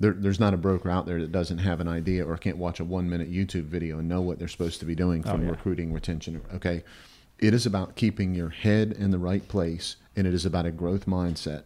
There, 0.00 0.12
there's 0.12 0.40
not 0.40 0.52
a 0.54 0.56
broker 0.56 0.90
out 0.90 1.06
there 1.06 1.20
that 1.20 1.30
doesn't 1.32 1.58
have 1.58 1.80
an 1.80 1.86
idea 1.88 2.26
or 2.26 2.36
can't 2.36 2.56
watch 2.56 2.80
a 2.80 2.84
one 2.84 3.08
minute 3.08 3.32
YouTube 3.32 3.64
video 3.64 3.98
and 4.00 4.08
know 4.08 4.20
what 4.20 4.38
they're 4.38 4.48
supposed 4.48 4.80
to 4.80 4.86
be 4.86 4.94
doing 4.94 5.22
from 5.22 5.40
Oh, 5.42 5.44
yeah. 5.44 5.50
recruiting, 5.50 5.92
retention. 5.92 6.40
Okay, 6.54 6.82
it 7.38 7.54
is 7.54 7.66
about 7.66 7.96
keeping 7.96 8.34
your 8.34 8.50
head 8.50 8.92
in 8.92 9.10
the 9.10 9.18
right 9.18 9.46
place, 9.48 9.96
and 10.16 10.26
it 10.26 10.34
is 10.34 10.46
about 10.46 10.66
a 10.66 10.70
growth 10.70 11.06
mindset. 11.06 11.62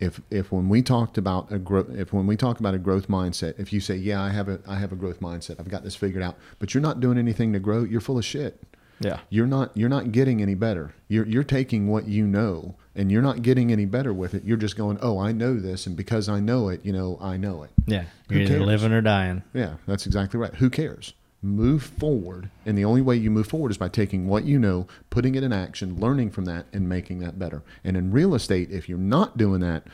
If 0.00 0.20
if 0.30 0.50
when 0.50 0.68
we 0.68 0.82
talked 0.82 1.16
about 1.18 1.50
a 1.52 1.58
growth, 1.58 1.90
if 1.90 2.12
when 2.12 2.26
we 2.26 2.36
talk 2.36 2.58
about 2.60 2.74
a 2.74 2.78
growth 2.78 3.08
mindset, 3.08 3.58
if 3.58 3.72
you 3.72 3.80
say, 3.80 3.94
yeah, 3.96 4.20
I 4.22 4.30
have 4.30 4.48
a 4.48 4.58
I 4.66 4.76
have 4.76 4.92
a 4.92 4.96
growth 4.96 5.20
mindset, 5.20 5.60
I've 5.60 5.68
got 5.68 5.84
this 5.84 5.94
figured 5.96 6.22
out, 6.22 6.36
but 6.58 6.74
you're 6.74 6.82
not 6.82 7.00
doing 7.00 7.16
anything 7.18 7.52
to 7.52 7.58
grow, 7.60 7.84
you're 7.84 8.00
full 8.00 8.18
of 8.18 8.24
shit 8.24 8.60
Yeah. 9.00 9.20
you're 9.30 9.46
not 9.46 9.70
you're 9.76 9.88
not 9.88 10.10
getting 10.12 10.42
any 10.42 10.54
better. 10.54 10.94
You're 11.08 11.26
you're 11.26 11.44
taking 11.44 11.86
what 11.88 12.06
you 12.08 12.26
know 12.26 12.74
and 12.96 13.10
you're 13.10 13.22
not 13.22 13.42
getting 13.42 13.70
any 13.72 13.84
better 13.86 14.12
with 14.12 14.34
it. 14.34 14.44
You're 14.44 14.56
just 14.56 14.76
going, 14.76 14.98
"Oh, 15.00 15.18
I 15.18 15.32
know 15.32 15.58
this 15.58 15.86
and 15.86 15.96
because 15.96 16.28
I 16.28 16.40
know 16.40 16.68
it, 16.68 16.84
you 16.84 16.92
know, 16.92 17.18
I 17.20 17.36
know 17.36 17.62
it." 17.62 17.70
Yeah. 17.86 18.04
Who 18.28 18.34
You're 18.34 18.42
either 18.44 18.54
cares? 18.58 18.66
living 18.66 18.92
or 18.92 19.00
dying. 19.00 19.42
Yeah, 19.52 19.74
that's 19.86 20.06
exactly 20.06 20.38
right. 20.40 20.54
Who 20.56 20.70
cares? 20.70 21.12
Move 21.44 21.82
forward, 21.82 22.48
and 22.64 22.78
the 22.78 22.86
only 22.86 23.02
way 23.02 23.14
you 23.16 23.30
move 23.30 23.46
forward 23.46 23.70
is 23.70 23.76
by 23.76 23.88
taking 23.88 24.26
what 24.26 24.44
you 24.44 24.58
know, 24.58 24.86
putting 25.10 25.34
it 25.34 25.42
in 25.42 25.52
action, 25.52 26.00
learning 26.00 26.30
from 26.30 26.46
that 26.46 26.64
and 26.72 26.88
making 26.88 27.18
that 27.18 27.38
better. 27.38 27.62
And 27.84 27.98
in 27.98 28.10
real 28.12 28.34
estate, 28.34 28.70
if 28.70 28.88
you're 28.88 28.96
not 28.96 29.36
doing 29.36 29.60
that, 29.60 29.86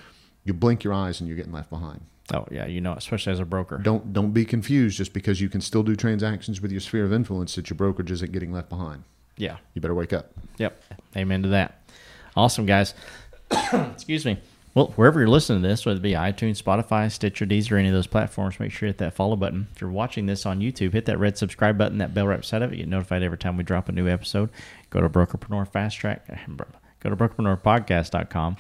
you 0.45 0.55
blink 0.55 0.85
your 0.85 0.93
eyes 0.93 1.19
and 1.19 1.27
you're 1.27 1.37
getting 1.37 1.53
left 1.53 1.69
behind. 1.69 2.03
Oh 2.33 2.47
yeah, 2.53 2.67
you 2.67 2.81
know, 2.81 2.93
especially 2.93 3.33
as 3.33 3.41
a 3.41 3.45
broker. 3.45 3.79
Don't 3.79 4.13
don't 4.13 4.31
be 4.31 4.45
confused 4.45 4.97
just 4.97 5.13
because 5.13 5.41
you 5.41 5.49
can 5.49 5.61
still 5.61 5.83
do 5.83 5.97
transactions 5.97 6.61
with 6.61 6.71
your 6.71 6.81
sphere 6.81 7.05
of 7.05 7.13
influence 7.13 7.57
that 7.57 7.69
your 7.69 7.77
brokerage 7.77 8.13
isn't 8.13 8.31
getting 8.31 8.53
left 8.53 8.69
behind. 8.69 9.03
Yeah. 9.37 9.57
You 9.75 9.81
better 9.81 9.95
wake 9.95 10.13
up. 10.13 10.31
Yep. 10.59 10.81
Amen 11.17 11.43
to 11.43 11.49
that. 11.49 11.83
Awesome, 12.37 12.65
guys. 12.65 12.95
Excuse 13.73 14.25
me. 14.25 14.39
Well, 14.73 14.93
wherever 14.95 15.19
you're 15.19 15.29
listening 15.29 15.63
to 15.63 15.69
this, 15.69 15.85
whether 15.85 15.99
it 15.99 16.03
be 16.03 16.13
iTunes, 16.13 16.63
Spotify, 16.63 17.11
Stitcher, 17.11 17.45
Deezer, 17.45 17.73
or 17.73 17.79
any 17.79 17.89
of 17.89 17.95
those 17.95 18.07
platforms, 18.07 18.61
make 18.61 18.71
sure 18.71 18.87
you 18.87 18.91
hit 18.91 18.99
that 18.99 19.15
follow 19.15 19.35
button. 19.35 19.67
If 19.75 19.81
you're 19.81 19.91
watching 19.91 20.27
this 20.27 20.47
on 20.47 20.61
YouTube, 20.61 20.93
hit 20.93 21.07
that 21.07 21.19
red 21.19 21.37
subscribe 21.37 21.77
button, 21.77 21.99
that 21.99 22.15
bell 22.15 22.29
right 22.29 22.41
beside 22.41 22.63
of 22.63 22.73
it. 22.73 22.77
You 22.77 22.85
get 22.85 22.89
notified 22.89 23.25
every 23.25 23.39
time 23.39 23.57
we 23.57 23.65
drop 23.65 23.89
a 23.89 23.93
new 23.93 24.07
episode. 24.07 24.49
Go 24.91 25.01
to 25.01 25.09
Brokerpreneur 25.09 25.67
Fast 25.67 25.99
Track. 25.99 26.27
Go 27.01 27.09
to 27.09 27.17
brokerpreneurpodcast.com 27.17 28.59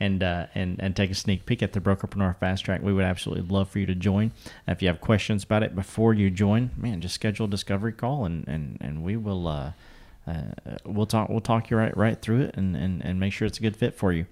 and 0.00 0.22
uh, 0.22 0.46
and 0.54 0.80
and 0.80 0.96
take 0.96 1.10
a 1.10 1.14
sneak 1.14 1.44
peek 1.44 1.62
at 1.62 1.74
the 1.74 1.80
Brokerpreneur 1.80 2.36
Fast 2.38 2.64
Track. 2.64 2.82
We 2.82 2.92
would 2.92 3.04
absolutely 3.04 3.46
love 3.46 3.68
for 3.68 3.78
you 3.78 3.86
to 3.86 3.94
join. 3.94 4.32
If 4.66 4.80
you 4.80 4.88
have 4.88 5.00
questions 5.00 5.44
about 5.44 5.62
it 5.62 5.74
before 5.74 6.14
you 6.14 6.30
join, 6.30 6.70
man, 6.76 7.02
just 7.02 7.14
schedule 7.14 7.44
a 7.44 7.50
discovery 7.50 7.92
call 7.92 8.24
and 8.24 8.48
and 8.48 8.78
and 8.80 9.04
we 9.04 9.16
will. 9.16 9.46
Uh, 9.46 9.72
uh, 10.26 10.42
we'll 10.84 11.06
talk. 11.06 11.28
We'll 11.28 11.40
talk 11.40 11.68
you 11.68 11.76
right 11.76 11.96
right 11.96 12.20
through 12.20 12.42
it, 12.42 12.56
and, 12.56 12.76
and, 12.76 13.04
and 13.04 13.18
make 13.18 13.32
sure 13.32 13.44
it's 13.44 13.58
a 13.58 13.62
good 13.62 13.76
fit 13.76 13.94
for 13.94 14.12
you. 14.12 14.26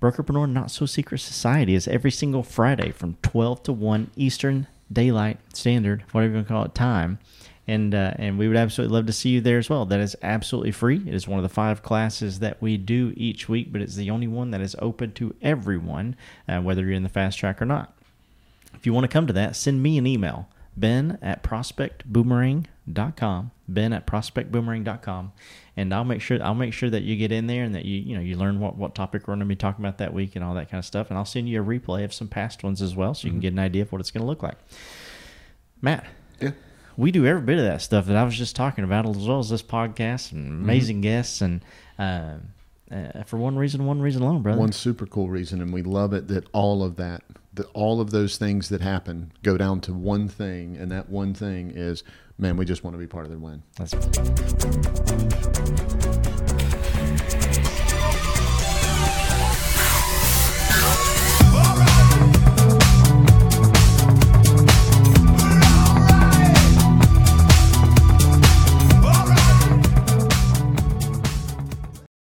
Brokerpreneur 0.00 0.50
Not 0.50 0.70
So 0.70 0.86
Secret 0.86 1.18
Society 1.18 1.74
is 1.74 1.88
every 1.88 2.10
single 2.10 2.42
Friday 2.42 2.90
from 2.90 3.16
12 3.22 3.62
to 3.64 3.72
1 3.72 4.10
Eastern 4.16 4.66
Daylight 4.92 5.38
Standard, 5.54 6.04
whatever 6.12 6.32
you 6.32 6.36
want 6.36 6.48
to 6.48 6.52
call 6.52 6.64
it, 6.64 6.74
time. 6.74 7.18
And, 7.66 7.94
uh, 7.94 8.12
and 8.16 8.38
we 8.38 8.46
would 8.46 8.58
absolutely 8.58 8.94
love 8.94 9.06
to 9.06 9.12
see 9.12 9.30
you 9.30 9.40
there 9.40 9.56
as 9.56 9.70
well. 9.70 9.86
That 9.86 10.00
is 10.00 10.14
absolutely 10.22 10.72
free. 10.72 11.02
It 11.06 11.14
is 11.14 11.26
one 11.26 11.38
of 11.38 11.42
the 11.42 11.48
five 11.48 11.82
classes 11.82 12.40
that 12.40 12.60
we 12.60 12.76
do 12.76 13.14
each 13.16 13.48
week, 13.48 13.72
but 13.72 13.80
it's 13.80 13.94
the 13.96 14.10
only 14.10 14.26
one 14.26 14.50
that 14.50 14.60
is 14.60 14.76
open 14.80 15.12
to 15.12 15.34
everyone, 15.40 16.16
uh, 16.46 16.60
whether 16.60 16.82
you're 16.82 16.92
in 16.92 17.04
the 17.04 17.08
fast 17.08 17.38
track 17.38 17.62
or 17.62 17.64
not. 17.64 17.96
If 18.74 18.84
you 18.84 18.92
want 18.92 19.04
to 19.04 19.08
come 19.08 19.26
to 19.26 19.32
that, 19.32 19.56
send 19.56 19.82
me 19.82 19.96
an 19.96 20.06
email, 20.06 20.48
ben 20.76 21.18
at 21.22 21.42
prospectboomerang.com, 21.42 22.66
ben 22.86 23.92
at 23.92 24.06
prospectboomerang.com, 24.06 25.32
and 25.76 25.94
I'll 25.94 26.04
make 26.04 26.20
sure 26.20 26.42
I'll 26.42 26.54
make 26.54 26.72
sure 26.72 26.90
that 26.90 27.02
you 27.02 27.16
get 27.16 27.32
in 27.32 27.46
there 27.46 27.64
and 27.64 27.74
that 27.74 27.84
you 27.84 27.98
you 27.98 28.14
know 28.14 28.20
you 28.22 28.36
learn 28.36 28.60
what, 28.60 28.76
what 28.76 28.94
topic 28.94 29.22
we're 29.22 29.32
going 29.34 29.40
to 29.40 29.46
be 29.46 29.56
talking 29.56 29.84
about 29.84 29.98
that 29.98 30.12
week 30.12 30.36
and 30.36 30.44
all 30.44 30.54
that 30.54 30.70
kind 30.70 30.78
of 30.78 30.84
stuff, 30.84 31.08
and 31.10 31.18
I'll 31.18 31.24
send 31.24 31.48
you 31.48 31.62
a 31.62 31.64
replay 31.64 32.04
of 32.04 32.12
some 32.12 32.28
past 32.28 32.62
ones 32.62 32.82
as 32.82 32.94
well, 32.94 33.14
so 33.14 33.26
you 33.26 33.32
can 33.32 33.40
get 33.40 33.52
an 33.52 33.58
idea 33.58 33.82
of 33.82 33.92
what 33.92 34.00
it's 34.00 34.10
going 34.10 34.22
to 34.22 34.26
look 34.28 34.42
like. 34.42 34.58
Matt, 35.80 36.06
Yeah. 36.40 36.52
we 36.96 37.10
do 37.10 37.26
every 37.26 37.42
bit 37.42 37.58
of 37.58 37.64
that 37.64 37.82
stuff 37.82 38.06
that 38.06 38.16
I 38.16 38.24
was 38.24 38.36
just 38.36 38.56
talking 38.56 38.84
about, 38.84 39.06
as 39.06 39.16
well 39.26 39.38
as 39.38 39.50
this 39.50 39.62
podcast 39.62 40.32
and 40.32 40.48
amazing 40.48 41.00
guests, 41.00 41.40
and 41.40 41.62
uh, 41.98 42.34
uh, 42.90 43.22
for 43.24 43.38
one 43.38 43.56
reason, 43.56 43.86
one 43.86 44.00
reason 44.00 44.22
alone, 44.22 44.42
brother. 44.42 44.58
one 44.60 44.72
super 44.72 45.06
cool 45.06 45.28
reason, 45.28 45.60
and 45.60 45.72
we 45.72 45.82
love 45.82 46.12
it 46.12 46.28
that 46.28 46.46
all 46.52 46.82
of 46.82 46.96
that, 46.96 47.22
that 47.54 47.66
all 47.72 48.00
of 48.00 48.10
those 48.10 48.36
things 48.36 48.68
that 48.68 48.80
happen 48.80 49.32
go 49.42 49.56
down 49.56 49.80
to 49.80 49.92
one 49.92 50.28
thing, 50.28 50.76
and 50.76 50.90
that 50.92 51.08
one 51.08 51.34
thing 51.34 51.70
is, 51.74 52.02
man, 52.38 52.56
we 52.56 52.64
just 52.64 52.84
want 52.84 52.94
to 52.94 52.98
be 52.98 53.06
part 53.06 53.24
of 53.24 53.30
the 53.30 53.38
win. 53.38 53.62
That's 53.76 53.94